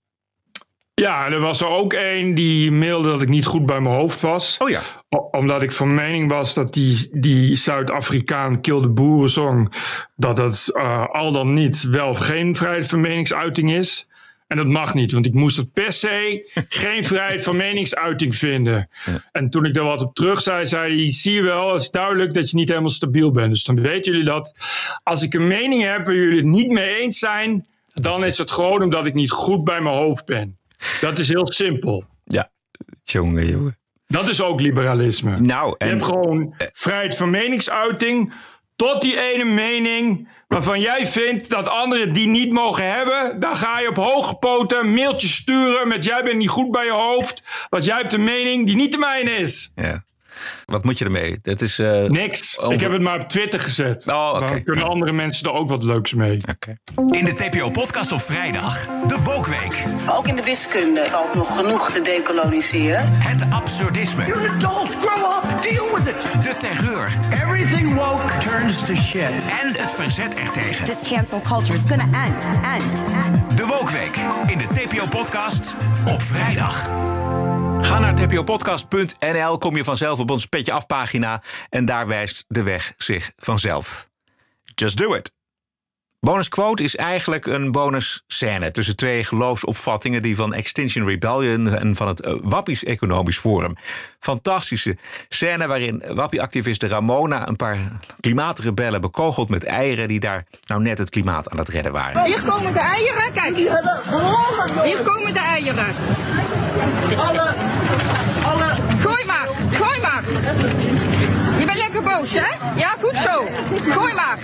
Ja, 0.94 1.26
er 1.26 1.40
was 1.40 1.60
er 1.60 1.68
ook 1.68 1.92
één 1.92 2.34
die 2.34 2.70
mailde 2.70 3.10
dat 3.10 3.22
ik 3.22 3.28
niet 3.28 3.46
goed 3.46 3.66
bij 3.66 3.80
mijn 3.80 3.94
hoofd 3.94 4.20
was. 4.20 4.56
Oh 4.58 4.68
ja. 4.68 4.82
Omdat 5.30 5.62
ik 5.62 5.72
van 5.72 5.94
mening 5.94 6.30
was 6.30 6.54
dat 6.54 6.74
die, 6.74 7.08
die 7.12 7.54
Zuid-Afrikaan 7.54 8.60
Kilde 8.60 8.88
Boerenzong... 8.88 9.72
dat 10.16 10.36
dat 10.36 10.70
uh, 10.72 11.06
al 11.08 11.32
dan 11.32 11.52
niet 11.52 11.82
wel 11.82 12.08
of 12.08 12.18
geen 12.18 12.56
vrijheid 12.56 12.86
van 12.86 13.00
meningsuiting 13.00 13.72
is. 13.72 14.06
En 14.46 14.58
dat 14.58 14.66
mag 14.66 14.94
niet, 14.94 15.12
want 15.12 15.26
ik 15.26 15.34
moest 15.34 15.56
het 15.56 15.72
per 15.72 15.92
se 15.92 16.50
geen 16.68 17.04
vrijheid 17.04 17.42
van 17.42 17.56
meningsuiting 17.56 18.36
vinden. 18.36 18.88
En 19.32 19.50
toen 19.50 19.64
ik 19.64 19.74
daar 19.74 19.84
wat 19.84 20.02
op 20.02 20.14
terug 20.14 20.40
zei, 20.40 20.66
zei 20.66 20.96
hij: 20.96 21.10
Zie 21.10 21.32
je 21.32 21.42
wel, 21.42 21.72
het 21.72 21.80
is 21.80 21.90
duidelijk 21.90 22.34
dat 22.34 22.50
je 22.50 22.56
niet 22.56 22.68
helemaal 22.68 22.90
stabiel 22.90 23.30
bent. 23.30 23.52
Dus 23.52 23.64
dan 23.64 23.80
weten 23.80 24.12
jullie 24.12 24.26
dat. 24.26 24.54
Als 25.02 25.22
ik 25.22 25.34
een 25.34 25.46
mening 25.46 25.82
heb 25.82 26.06
waar 26.06 26.14
jullie 26.14 26.36
het 26.36 26.46
niet 26.46 26.70
mee 26.70 26.96
eens 26.96 27.18
zijn, 27.18 27.66
dan 27.94 28.24
is 28.24 28.38
het 28.38 28.50
gewoon 28.50 28.82
omdat 28.82 29.06
ik 29.06 29.14
niet 29.14 29.30
goed 29.30 29.64
bij 29.64 29.80
mijn 29.80 29.96
hoofd 29.96 30.24
ben. 30.24 30.58
Dat 31.00 31.18
is 31.18 31.28
heel 31.28 31.52
simpel. 31.52 32.04
Ja, 32.24 32.50
jongen, 33.02 33.46
jongen. 33.46 33.81
Dat 34.12 34.28
is 34.28 34.42
ook 34.42 34.60
liberalisme. 34.60 35.40
Nou, 35.40 35.74
en... 35.78 35.86
Je 35.86 35.92
hebt 35.92 36.04
gewoon 36.04 36.54
vrijheid 36.72 37.16
van 37.16 37.30
meningsuiting 37.30 38.32
tot 38.76 39.02
die 39.02 39.20
ene 39.32 39.44
mening 39.44 40.28
waarvan 40.48 40.80
jij 40.80 41.06
vindt 41.06 41.50
dat 41.50 41.68
anderen 41.68 42.12
die 42.12 42.28
niet 42.28 42.52
mogen 42.52 42.92
hebben, 42.92 43.40
dan 43.40 43.56
ga 43.56 43.80
je 43.80 43.88
op 43.88 43.96
hoge 43.96 44.34
poten 44.34 44.92
mailtjes 44.94 45.34
sturen 45.34 45.88
met 45.88 46.04
jij 46.04 46.22
bent 46.24 46.36
niet 46.36 46.48
goed 46.48 46.70
bij 46.70 46.84
je 46.84 46.90
hoofd, 46.90 47.42
want 47.68 47.84
jij 47.84 47.96
hebt 47.96 48.12
een 48.12 48.24
mening 48.24 48.66
die 48.66 48.76
niet 48.76 48.92
de 48.92 48.98
mijne 48.98 49.30
is. 49.30 49.72
Ja. 49.74 50.02
Wat 50.64 50.84
moet 50.84 50.98
je 50.98 51.04
ermee? 51.04 51.38
Dat 51.42 51.60
is, 51.60 51.78
uh, 51.78 52.08
Niks. 52.08 52.58
Ik 52.68 52.80
heb 52.80 52.92
het 52.92 53.02
maar 53.02 53.20
op 53.20 53.28
Twitter 53.28 53.60
gezet. 53.60 54.08
Oh, 54.08 54.32
okay. 54.34 54.48
Dan 54.48 54.62
kunnen 54.62 54.84
andere 54.84 55.12
mensen 55.12 55.46
er 55.46 55.52
ook 55.52 55.68
wat 55.68 55.82
leuks 55.82 56.14
mee. 56.14 56.36
Okay. 56.50 56.78
In 57.18 57.24
de 57.24 57.32
TPO-podcast 57.34 58.12
op 58.12 58.22
vrijdag, 58.22 58.86
de 59.06 59.18
Wokweek. 59.22 59.84
Ook 60.10 60.26
in 60.26 60.36
de 60.36 60.42
wiskunde 60.42 61.04
valt 61.04 61.34
nog 61.34 61.56
genoeg 61.56 61.90
te 61.90 62.00
decoloniseren. 62.02 63.00
Het 63.12 63.44
absurdisme. 63.50 64.26
You're 64.26 64.48
an 64.48 64.54
adult, 64.54 64.96
grow 65.02 65.32
up, 65.32 65.62
deal 65.62 65.86
with 65.94 66.08
it. 66.08 66.42
De 66.42 66.56
terreur. 66.58 67.10
Everything 67.32 67.94
woke 67.94 68.38
turns 68.38 68.86
to 68.86 68.94
shit. 68.94 69.30
En 69.62 69.74
het 69.76 69.92
verzet 69.92 70.34
ertegen. 70.34 70.84
This 70.86 71.08
cancel 71.08 71.40
culture 71.40 71.74
is 71.78 71.84
gonna 71.88 72.26
end, 72.26 72.44
end, 72.64 72.92
end. 73.24 73.56
De 73.56 73.66
Wokweek 73.66 74.16
in 74.46 74.58
de 74.58 74.66
TPO-podcast 74.66 75.74
op 76.06 76.22
vrijdag. 76.22 76.90
Ga 77.82 77.98
naar 77.98 78.14
tpopodcast.nl, 78.14 79.58
kom 79.58 79.76
je 79.76 79.84
vanzelf 79.84 80.18
op 80.18 80.30
ons 80.30 80.46
petje 80.46 80.72
afpagina 80.72 81.42
en 81.68 81.84
daar 81.84 82.06
wijst 82.06 82.44
de 82.48 82.62
weg 82.62 82.92
zich 82.96 83.30
vanzelf. 83.36 84.06
Just 84.74 84.96
do 84.96 85.14
it. 85.14 85.32
Bonus 86.26 86.48
quote 86.48 86.82
is 86.82 86.96
eigenlijk 86.96 87.46
een 87.46 87.72
bonus 87.72 88.22
scène 88.26 88.70
tussen 88.70 88.96
twee 88.96 89.24
geloofsopvattingen 89.24 90.22
die 90.22 90.36
van 90.36 90.54
Extinction 90.54 91.06
Rebellion 91.06 91.68
en 91.68 91.96
van 91.96 92.08
het 92.08 92.26
uh, 92.26 92.34
Wappies 92.42 92.84
Economisch 92.84 93.38
Forum. 93.38 93.76
Fantastische 94.18 94.96
scène 95.28 95.66
waarin 95.66 96.02
Wappie-activiste 96.14 96.88
Ramona 96.88 97.48
een 97.48 97.56
paar 97.56 97.78
klimaatrebellen 98.20 99.00
bekogelt 99.00 99.48
met 99.48 99.64
eieren 99.64 100.08
die 100.08 100.20
daar 100.20 100.44
nou 100.66 100.82
net 100.82 100.98
het 100.98 101.10
klimaat 101.10 101.50
aan 101.50 101.58
het 101.58 101.68
redden 101.68 101.92
waren. 101.92 102.24
Hier 102.24 102.42
komen 102.42 102.72
de 102.72 102.78
eieren, 102.78 103.32
kijk. 103.32 103.56
Hier 104.84 105.02
komen 105.02 105.32
de 105.32 105.40
eieren. 105.40 105.94
Alle, 107.16 107.54
alle. 108.44 108.74
Gooi 108.98 109.24
maar, 109.24 109.48
gooi 109.72 110.00
maar. 110.00 110.24
Je 111.58 111.64
bent 111.66 111.78
lekker 111.78 112.02
boos, 112.02 112.34
hè? 112.34 112.46
Ja, 112.76 112.94
goed 113.00 113.16
zo. 113.16 113.46
Gooi 113.90 114.14
maar. 114.14 114.38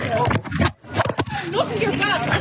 Nog 1.51 1.69
een 1.71 1.79
keer 1.79 1.89
plaatsen. 1.89 2.33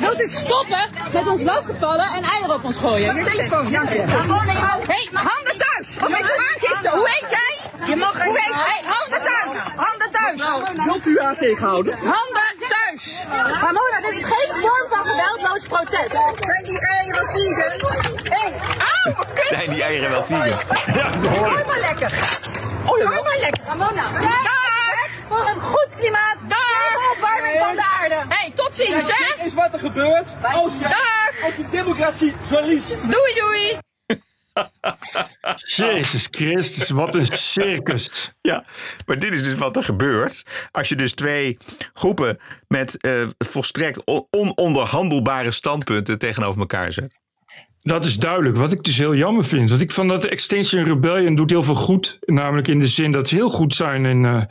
Wilt 0.00 0.20
u 0.20 0.26
stoppen 0.26 0.90
met 1.12 1.26
ons 1.26 1.42
lastigvallen 1.42 2.12
en 2.12 2.22
eieren 2.22 2.54
op 2.54 2.64
ons 2.64 2.76
gooien? 2.76 3.14
Je 3.16 3.24
telefoon, 3.24 3.72
dank 3.72 3.88
je. 3.88 3.98
Hé, 3.98 5.08
handen 5.12 5.56
thuis! 5.58 5.96
Of 6.00 6.08
ik 6.18 6.36
aangifte, 6.50 6.90
hoe 6.90 7.08
heet 7.08 7.30
jij? 7.30 7.59
Je 7.86 7.96
mag 7.96 8.22
hoe 8.24 8.38
heet 8.38 8.54
Hé, 8.54 8.86
handen 8.88 9.22
thuis! 9.22 9.58
Handen 9.76 10.10
thuis! 10.10 10.84
Wilt 10.84 11.06
u 11.06 11.20
haar 11.20 11.36
tegenhouden? 11.36 11.94
Handen 11.98 12.68
thuis! 12.68 13.24
Ramona, 13.60 14.00
dit 14.00 14.12
is 14.12 14.24
geen 14.24 14.60
vorm 14.60 14.88
van 14.88 15.04
geweldloos 15.04 15.66
protest. 15.66 16.10
Zijn 16.10 16.64
die 16.64 16.80
eieren 16.80 17.26
vegan? 17.28 17.78
Hé, 18.24 18.52
auw, 18.78 19.14
wat 19.16 19.32
kut! 19.32 19.44
Zijn 19.44 19.70
die 19.70 19.82
eieren 19.82 20.10
wel 20.10 20.24
vegan? 20.24 20.48
Ja, 20.48 21.10
Gooi 21.30 21.64
maar 21.66 21.78
lekker! 21.78 22.12
Oh, 22.84 23.24
maar 23.24 23.38
lekker! 23.40 23.64
Ramona, 23.66 24.02
Dag! 24.20 25.08
Voor 25.28 25.48
een 25.48 25.60
goed 25.60 25.88
klimaat! 25.98 26.36
Dag! 26.48 26.58
opwarming 27.16 27.58
van 27.58 27.74
de 27.76 27.84
aarde! 28.00 28.14
Hé, 28.14 28.24
hey, 28.28 28.52
tot 28.54 28.70
ziens, 28.72 29.02
hè! 29.06 29.34
Dit 29.36 29.46
is 29.46 29.54
wat 29.54 29.72
er 29.72 29.78
gebeurt 29.78 30.28
als 30.42 30.72
je, 30.78 30.82
Dag! 30.82 31.32
als 31.44 31.54
je 31.56 31.68
democratie 31.70 32.34
verliest. 32.48 33.10
Doei, 33.10 33.34
doei! 33.34 33.79
Jezus 35.76 36.28
Christus, 36.30 36.90
wat 36.90 37.14
een 37.14 37.26
circus. 37.26 38.32
Ja, 38.40 38.64
maar 39.06 39.18
dit 39.18 39.32
is 39.32 39.42
dus 39.42 39.58
wat 39.58 39.76
er 39.76 39.82
gebeurt. 39.82 40.44
Als 40.70 40.88
je 40.88 40.96
dus 40.96 41.12
twee 41.12 41.58
groepen 41.92 42.38
met 42.68 42.96
uh, 43.06 43.28
volstrekt 43.38 44.02
ononderhandelbare 44.30 45.50
standpunten 45.50 46.18
tegenover 46.18 46.60
elkaar 46.60 46.92
zet. 46.92 47.20
Dat 47.82 48.04
is 48.04 48.18
duidelijk. 48.18 48.56
Wat 48.56 48.72
ik 48.72 48.82
dus 48.82 48.98
heel 48.98 49.14
jammer 49.14 49.44
vind. 49.44 49.68
Want 49.70 49.82
ik 49.82 49.92
vond 49.92 50.08
dat 50.08 50.24
Extinction 50.24 50.84
Rebellion 50.84 51.34
doet 51.34 51.50
heel 51.50 51.62
veel 51.62 51.74
goed. 51.74 52.18
Namelijk 52.20 52.68
in 52.68 52.78
de 52.78 52.88
zin 52.88 53.10
dat 53.10 53.28
ze 53.28 53.34
heel 53.34 53.48
goed 53.48 53.74
zijn 53.74 54.04
in 54.04 54.24
uh, 54.24 54.42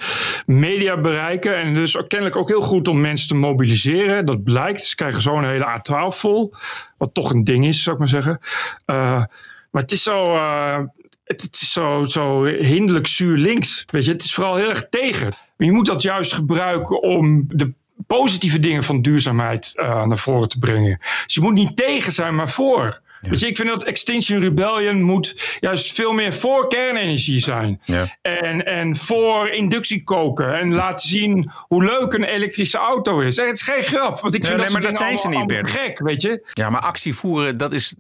media 0.46 0.98
bereiken. 0.98 1.56
En 1.56 1.74
dus 1.74 1.98
ook, 1.98 2.10
kennelijk 2.10 2.38
ook 2.38 2.48
heel 2.48 2.62
goed 2.62 2.88
om 2.88 3.02
mensen 3.02 3.28
te 3.28 3.36
mobiliseren. 3.36 4.26
Dat 4.26 4.44
blijkt. 4.44 4.84
Ze 4.84 4.96
krijgen 4.96 5.22
zo'n 5.22 5.44
hele 5.44 5.66
A12 5.66 6.16
vol. 6.16 6.54
Wat 6.98 7.14
toch 7.14 7.32
een 7.32 7.44
ding 7.44 7.66
is, 7.66 7.84
zou 7.84 7.96
ik 7.96 8.00
maar 8.02 8.10
zeggen. 8.10 8.40
Uh, 8.86 9.24
maar 9.72 9.82
het 9.82 9.92
is 9.92 10.04
zo. 10.04 10.24
Uh, 10.24 10.80
het, 11.24 11.50
is 11.52 11.72
zo, 11.72 12.04
zo 12.04 12.46
hinderlijk 12.46 13.08
zuur 13.08 13.38
links. 13.38 13.84
Weet 13.86 14.06
je, 14.06 14.12
het 14.12 14.24
is 14.24 14.34
vooral 14.34 14.56
heel 14.56 14.70
erg 14.70 14.90
tegen. 14.90 15.34
Je 15.58 15.72
moet 15.72 15.86
dat 15.86 16.02
juist 16.02 16.34
gebruiken 16.34 17.02
om 17.02 17.46
de 17.48 17.74
positieve 18.08 18.60
dingen 18.60 18.84
van 18.84 19.02
duurzaamheid 19.02 19.72
uh, 19.76 20.06
naar 20.06 20.18
voren 20.18 20.50
te 20.50 20.60
brengen. 20.60 20.98
Dus 21.26 21.34
je 21.34 21.42
moet 21.42 21.54
niet 21.54 21.76
tegen 21.76 22.12
zijn, 22.12 22.36
maar 22.36 22.50
voor. 22.50 23.02
Ja. 23.22 23.30
Weet 23.30 23.40
je, 23.40 23.48
ik 23.48 23.56
vind 23.56 23.68
dat 23.68 23.84
Extinction 23.84 24.40
Rebellion 24.40 25.02
moet 25.02 25.58
juist 25.60 25.94
veel 25.94 26.12
meer 26.12 26.34
voor 26.34 26.68
kernenergie 26.68 27.40
zijn. 27.40 27.80
Ja. 27.84 28.18
En, 28.22 28.66
en 28.66 28.96
voor 28.96 29.50
inductie 29.50 30.04
koken. 30.04 30.60
En 30.60 30.74
laten 30.74 31.10
zien 31.10 31.52
hoe 31.68 31.84
leuk 31.84 32.14
een 32.14 32.24
elektrische 32.24 32.78
auto 32.78 33.20
is. 33.20 33.38
Het 33.38 33.56
is 33.56 33.62
geen 33.62 33.84
grap, 33.84 34.20
want 34.20 34.36
ik 34.36 34.46
vind 34.46 34.56
nee, 34.56 34.66
dat, 34.66 34.74
maar 34.74 34.92
dat 34.92 34.98
zijn 34.98 35.18
ze 35.18 35.30
niet, 35.30 35.48
Bert. 35.48 35.70
gek, 35.70 36.00
weet 36.00 36.22
je. 36.22 36.50
Ja, 36.54 36.70
maar 36.70 36.82
actie 36.82 37.16
voeren, 37.16 37.58
dat 37.58 37.74
is, 37.74 37.94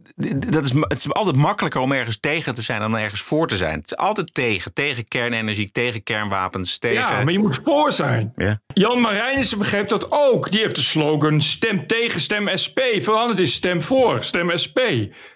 dat 0.50 0.66
is, 0.66 0.72
het 0.74 1.00
is 1.00 1.14
altijd 1.14 1.36
makkelijker 1.36 1.82
om 1.82 1.92
ergens 1.92 2.20
tegen 2.20 2.56
te 2.56 2.62
zijn 2.62 2.80
dan 2.80 2.98
ergens 2.98 3.22
voor 3.22 3.48
te 3.48 3.58
zijn. 3.58 3.80
Het 3.80 3.92
is 3.92 3.98
altijd 3.98 4.34
tegen. 4.34 4.74
Tegen 4.74 5.08
kernenergie, 5.08 5.72
tegen 5.72 6.04
kernwapens, 6.04 6.78
tegen... 6.78 6.98
Ja, 6.98 7.24
maar 7.24 7.34
je 7.34 7.40
moet 7.40 7.62
voor 7.64 7.92
zijn. 7.92 8.34
Ja. 8.36 8.62
Jan 8.74 9.00
Marijnissen 9.00 9.58
begreep 9.58 9.88
dat 9.90 10.12
ook. 10.12 10.52
Die 10.52 10.60
heeft 10.60 10.76
de 10.76 10.82
slogan 10.82 11.42
stem 11.42 11.88
tegen, 11.88 12.22
stem 12.22 12.58
SP. 12.64 12.80
Veranderd 13.00 13.40
is 13.40 13.54
stem 13.54 13.82
voor, 13.82 14.24
stem 14.24 14.58
SP. 14.64 14.80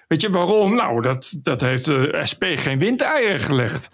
Weet 0.08 0.22
je 0.22 0.30
waarom? 0.30 0.76
Nou, 0.76 1.02
dat, 1.02 1.34
dat 1.42 1.62
heeft 1.62 1.86
de 1.86 2.22
SP 2.32 2.44
geen 2.56 2.80
windeieren 2.80 3.40
gelegd. 3.40 3.90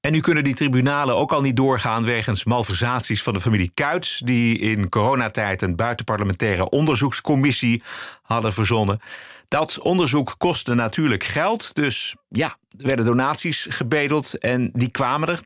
En 0.00 0.12
nu 0.12 0.20
kunnen 0.20 0.44
die 0.44 0.54
tribunalen 0.54 1.16
ook 1.16 1.32
al 1.32 1.40
niet 1.40 1.56
doorgaan 1.56 2.04
wegens 2.04 2.44
malversaties 2.44 3.22
van 3.22 3.32
de 3.32 3.40
familie 3.40 3.70
Kuits, 3.74 4.18
die 4.18 4.58
in 4.58 4.88
coronatijd 4.88 5.62
een 5.62 5.76
buitenparlementaire 5.76 6.68
onderzoekscommissie 6.68 7.82
hadden 8.22 8.52
verzonnen. 8.52 9.00
Dat 9.48 9.78
onderzoek 9.78 10.34
kostte 10.38 10.74
natuurlijk 10.74 11.24
geld, 11.24 11.74
dus 11.74 12.16
ja, 12.28 12.56
er 12.78 12.86
werden 12.86 13.04
donaties 13.04 13.66
gebedeld 13.70 14.38
en 14.38 14.70
die 14.72 14.90
kwamen 14.90 15.28
er 15.28 15.40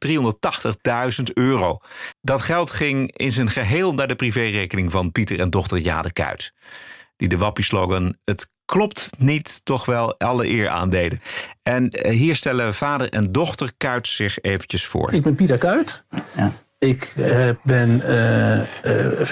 380.000 1.18 1.22
euro. 1.32 1.78
Dat 2.20 2.42
geld 2.42 2.70
ging 2.70 3.16
in 3.16 3.32
zijn 3.32 3.50
geheel 3.50 3.92
naar 3.92 4.08
de 4.08 4.14
privérekening 4.14 4.90
van 4.90 5.12
Pieter 5.12 5.40
en 5.40 5.50
dochter 5.50 5.78
Jade 5.78 6.12
Kuits, 6.12 6.52
die 7.16 7.28
de 7.28 7.38
wappie-slogan 7.38 8.16
het 8.24 8.50
klopt 8.64 9.10
niet 9.18 9.64
toch 9.64 9.86
wel 9.86 10.18
alle 10.18 10.48
eer 10.48 10.68
aandeden. 10.68 11.20
En 11.62 11.88
hier 12.08 12.36
stellen 12.36 12.74
vader 12.74 13.08
en 13.08 13.32
dochter 13.32 13.70
Kuits 13.76 14.16
zich 14.16 14.38
eventjes 14.40 14.86
voor. 14.86 15.12
Ik 15.12 15.22
ben 15.22 15.34
Pieter 15.34 15.58
Kuit. 15.58 16.04
Ja. 16.36 16.52
Ik 16.78 17.14
uh, 17.18 17.48
ben 17.62 18.02
uh, 18.08 18.56
uh, 18.56 18.64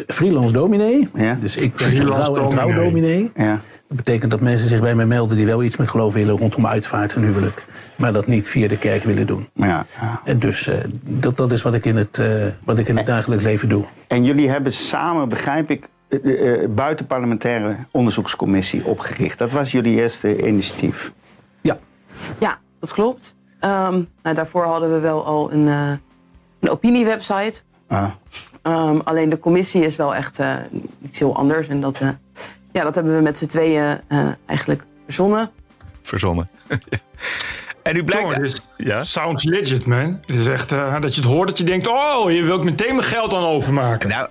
freelance 0.07 0.53
dominee. 0.53 1.09
Ja. 1.15 1.39
Dus 1.41 1.57
ik 1.57 1.75
ben 1.75 2.01
trouw- 2.01 2.37
en 2.37 2.51
trouwdominee. 2.51 3.31
Ja. 3.37 3.61
Dat 3.89 3.97
betekent 3.97 4.31
dat 4.31 4.41
mensen 4.41 4.69
zich 4.69 4.81
bij 4.81 4.95
mij 4.95 5.07
melden 5.07 5.37
die 5.37 5.47
wel 5.47 5.63
iets 5.63 5.77
met 5.77 5.89
geloof 5.89 6.13
willen 6.13 6.39
rondom 6.39 6.67
uitvaart 6.67 7.15
en 7.15 7.23
huwelijk. 7.23 7.65
Maar 7.97 8.13
dat 8.13 8.27
niet 8.27 8.49
via 8.49 8.69
de 8.69 8.79
kerk 8.79 9.05
willen 9.05 9.27
doen. 9.27 9.49
Ja. 9.55 9.87
En 10.25 10.39
dus 10.39 10.71
dat, 11.03 11.37
dat 11.37 11.53
is 11.53 11.63
wat 11.63 11.75
ik 11.75 11.85
in 11.85 11.97
het, 11.97 12.23
wat 12.65 12.79
ik 12.79 12.89
in 12.89 12.97
het 12.97 13.07
dagelijks 13.07 13.45
leven 13.45 13.69
doe. 13.69 13.85
En 14.09 14.25
jullie 14.25 14.49
hebben 14.49 14.73
samen, 14.73 15.29
begrijp 15.29 15.71
ik, 15.71 15.89
de 16.23 16.71
buitenparlementaire 16.75 17.77
onderzoekscommissie 17.91 18.85
opgericht. 18.85 19.39
Dat 19.39 19.51
was 19.51 19.71
jullie 19.71 19.97
eerste 19.97 20.47
initiatief. 20.47 21.13
Ja. 21.61 21.79
Ja, 22.39 22.59
dat 22.81 22.93
klopt. 22.93 23.35
Um, 23.61 24.09
nou, 24.23 24.35
daarvoor 24.35 24.65
hadden 24.65 24.93
we 24.93 24.99
wel 24.99 25.25
al 25.25 25.53
een, 25.53 25.67
uh, 25.67 25.93
een 26.61 26.71
opiniewebsite. 26.71 27.61
Ah. 27.89 28.11
Um, 28.63 29.01
alleen 29.01 29.29
de 29.29 29.39
commissie 29.39 29.85
is 29.85 29.97
wel 29.97 30.15
echt 30.15 30.39
uh, 30.41 30.57
iets 31.03 31.19
heel 31.19 31.37
anders. 31.37 31.69
En 31.69 31.81
dat, 31.81 32.01
uh, 32.01 32.09
ja, 32.73 32.83
dat 32.85 32.95
hebben 32.95 33.17
we 33.17 33.23
met 33.23 33.39
z'n 33.39 33.47
tweeën 33.47 34.01
eigenlijk 34.47 34.85
verzonnen. 35.05 35.51
Verzonnen. 36.03 36.49
En 37.83 37.95
nu 37.95 38.05
blijkt... 38.05 38.33
Jongen, 38.33 38.53
ja? 38.77 39.03
Sounds 39.03 39.45
legit, 39.45 39.87
man. 39.87 40.21
Het 40.27 40.39
is 40.39 40.47
echt 40.47 40.73
uh, 40.73 41.01
dat 41.01 41.15
je 41.15 41.21
het 41.21 41.31
hoort 41.31 41.49
dat 41.49 41.59
je 41.59 41.65
denkt... 41.65 41.89
oh, 41.89 42.31
je 42.31 42.43
wilt 42.43 42.65
meteen 42.65 42.95
mijn 42.95 43.07
geld 43.07 43.35
aan 43.35 43.45
overmaken. 43.45 44.09
Nou, 44.09 44.29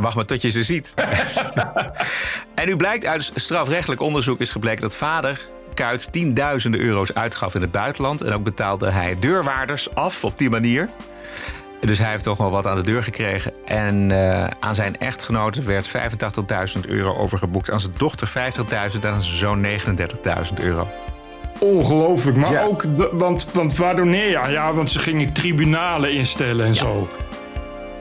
wacht 0.00 0.14
maar 0.14 0.24
tot 0.24 0.42
je 0.42 0.50
ze 0.50 0.62
ziet. 0.62 0.94
en 2.54 2.66
nu 2.66 2.76
blijkt 2.76 3.06
uit 3.06 3.32
strafrechtelijk 3.34 4.00
onderzoek 4.00 4.40
is 4.40 4.50
gebleken 4.50 4.82
dat 4.82 4.96
vader... 4.96 5.40
Kuit 5.74 6.12
tienduizenden 6.12 6.80
euro's 6.80 7.14
uitgaf 7.14 7.54
in 7.54 7.60
het 7.60 7.70
buitenland. 7.70 8.20
En 8.20 8.32
ook 8.32 8.42
betaalde 8.42 8.90
hij 8.90 9.16
deurwaarders 9.18 9.94
af 9.94 10.24
op 10.24 10.38
die 10.38 10.50
manier. 10.50 10.88
Dus 11.80 11.98
hij 11.98 12.10
heeft 12.10 12.22
toch 12.22 12.38
wel 12.38 12.50
wat 12.50 12.66
aan 12.66 12.76
de 12.76 12.82
deur 12.82 13.02
gekregen. 13.02 13.52
En 13.64 14.10
uh, 14.10 14.44
aan 14.60 14.74
zijn 14.74 14.98
echtgenote 14.98 15.62
werd 15.62 15.92
85.000 16.76 16.80
euro 16.88 17.16
overgeboekt. 17.16 17.70
Aan 17.70 17.80
zijn 17.80 17.94
dochter 17.96 18.28
50.000 18.28 18.34
en 19.00 19.12
aan 19.12 19.22
zijn 19.22 19.36
zoon 19.36 19.64
39.000 19.64 20.54
euro. 20.60 20.88
Ongelooflijk. 21.58 22.36
Maar 22.36 22.52
ja. 22.52 22.62
ook, 22.62 22.84
want, 23.12 23.46
want 23.52 23.76
waar 23.76 23.96
doneer 23.96 24.30
je 24.30 24.38
aan? 24.38 24.52
Ja, 24.52 24.74
want 24.74 24.90
ze 24.90 24.98
gingen 24.98 25.32
tribunalen 25.32 26.12
instellen 26.12 26.64
en 26.64 26.74
ja. 26.74 26.74
zo. 26.74 27.08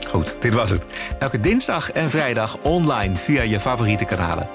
Goed, 0.08 0.36
dit 0.40 0.54
was 0.54 0.70
het. 0.70 0.86
Elke 1.20 1.40
dinsdag 1.40 1.92
en 1.92 2.10
vrijdag 2.10 2.58
online 2.62 3.16
via 3.16 3.42
je 3.42 3.60
favoriete 3.60 4.06
kanalen. 4.06 4.48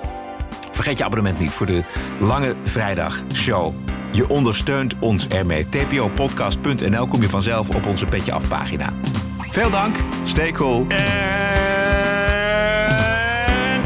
Vergeet 0.71 0.99
je 0.99 1.05
abonnement 1.05 1.39
niet 1.39 1.53
voor 1.53 1.67
de 1.67 1.83
Lange 2.21 2.55
Vrijdag 2.63 3.23
Show. 3.35 3.75
Je 4.11 4.29
ondersteunt 4.29 4.95
ons 4.99 5.29
ermee. 5.29 5.69
tpopodcast.nl 5.69 7.07
kom 7.07 7.21
je 7.21 7.29
vanzelf 7.29 7.75
op 7.75 7.87
onze 7.87 8.07
Petje 8.07 8.33
Af 8.33 8.49
pagina. 8.49 8.93
Veel 9.51 9.71
dank, 9.71 9.97
stay 10.25 10.51
cool. 10.51 10.87
En 10.89 11.01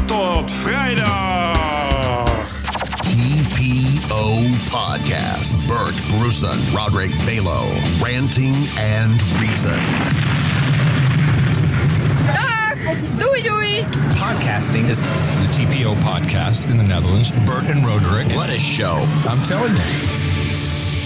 tot 0.05 0.51
vrijdag. 0.51 1.34
TPO 4.25 4.49
Podcast. 4.71 5.67
Bert 5.67 5.95
Bruson, 6.09 6.57
Roderick 6.73 7.11
Balo, 7.27 7.63
Ranting 8.01 8.55
and 8.79 9.21
Reason. 9.39 9.77
Dag! 12.33 12.77
Doei 13.19 13.43
doei! 13.43 13.83
Podcasting 14.15 14.89
is 14.89 14.99
the 14.99 15.47
TPO 15.53 15.95
podcast 15.97 16.71
in 16.71 16.77
the 16.77 16.83
Netherlands. 16.83 17.31
Bert 17.45 17.65
and 17.65 17.85
Roderick. 17.85 18.27
What 18.35 18.49
a 18.49 18.57
show. 18.57 18.95
I'm 19.29 19.41
telling 19.43 19.73
you. 19.73 20.07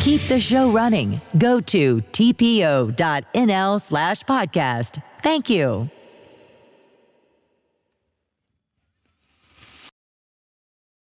Keep 0.02 0.22
the 0.30 0.40
show 0.40 0.72
running. 0.72 1.20
Go 1.38 1.60
to 1.60 1.98
tpo.nl 2.14 3.82
slash 3.82 4.24
podcast. 4.24 5.02
Thank 5.22 5.50
you. 5.50 5.90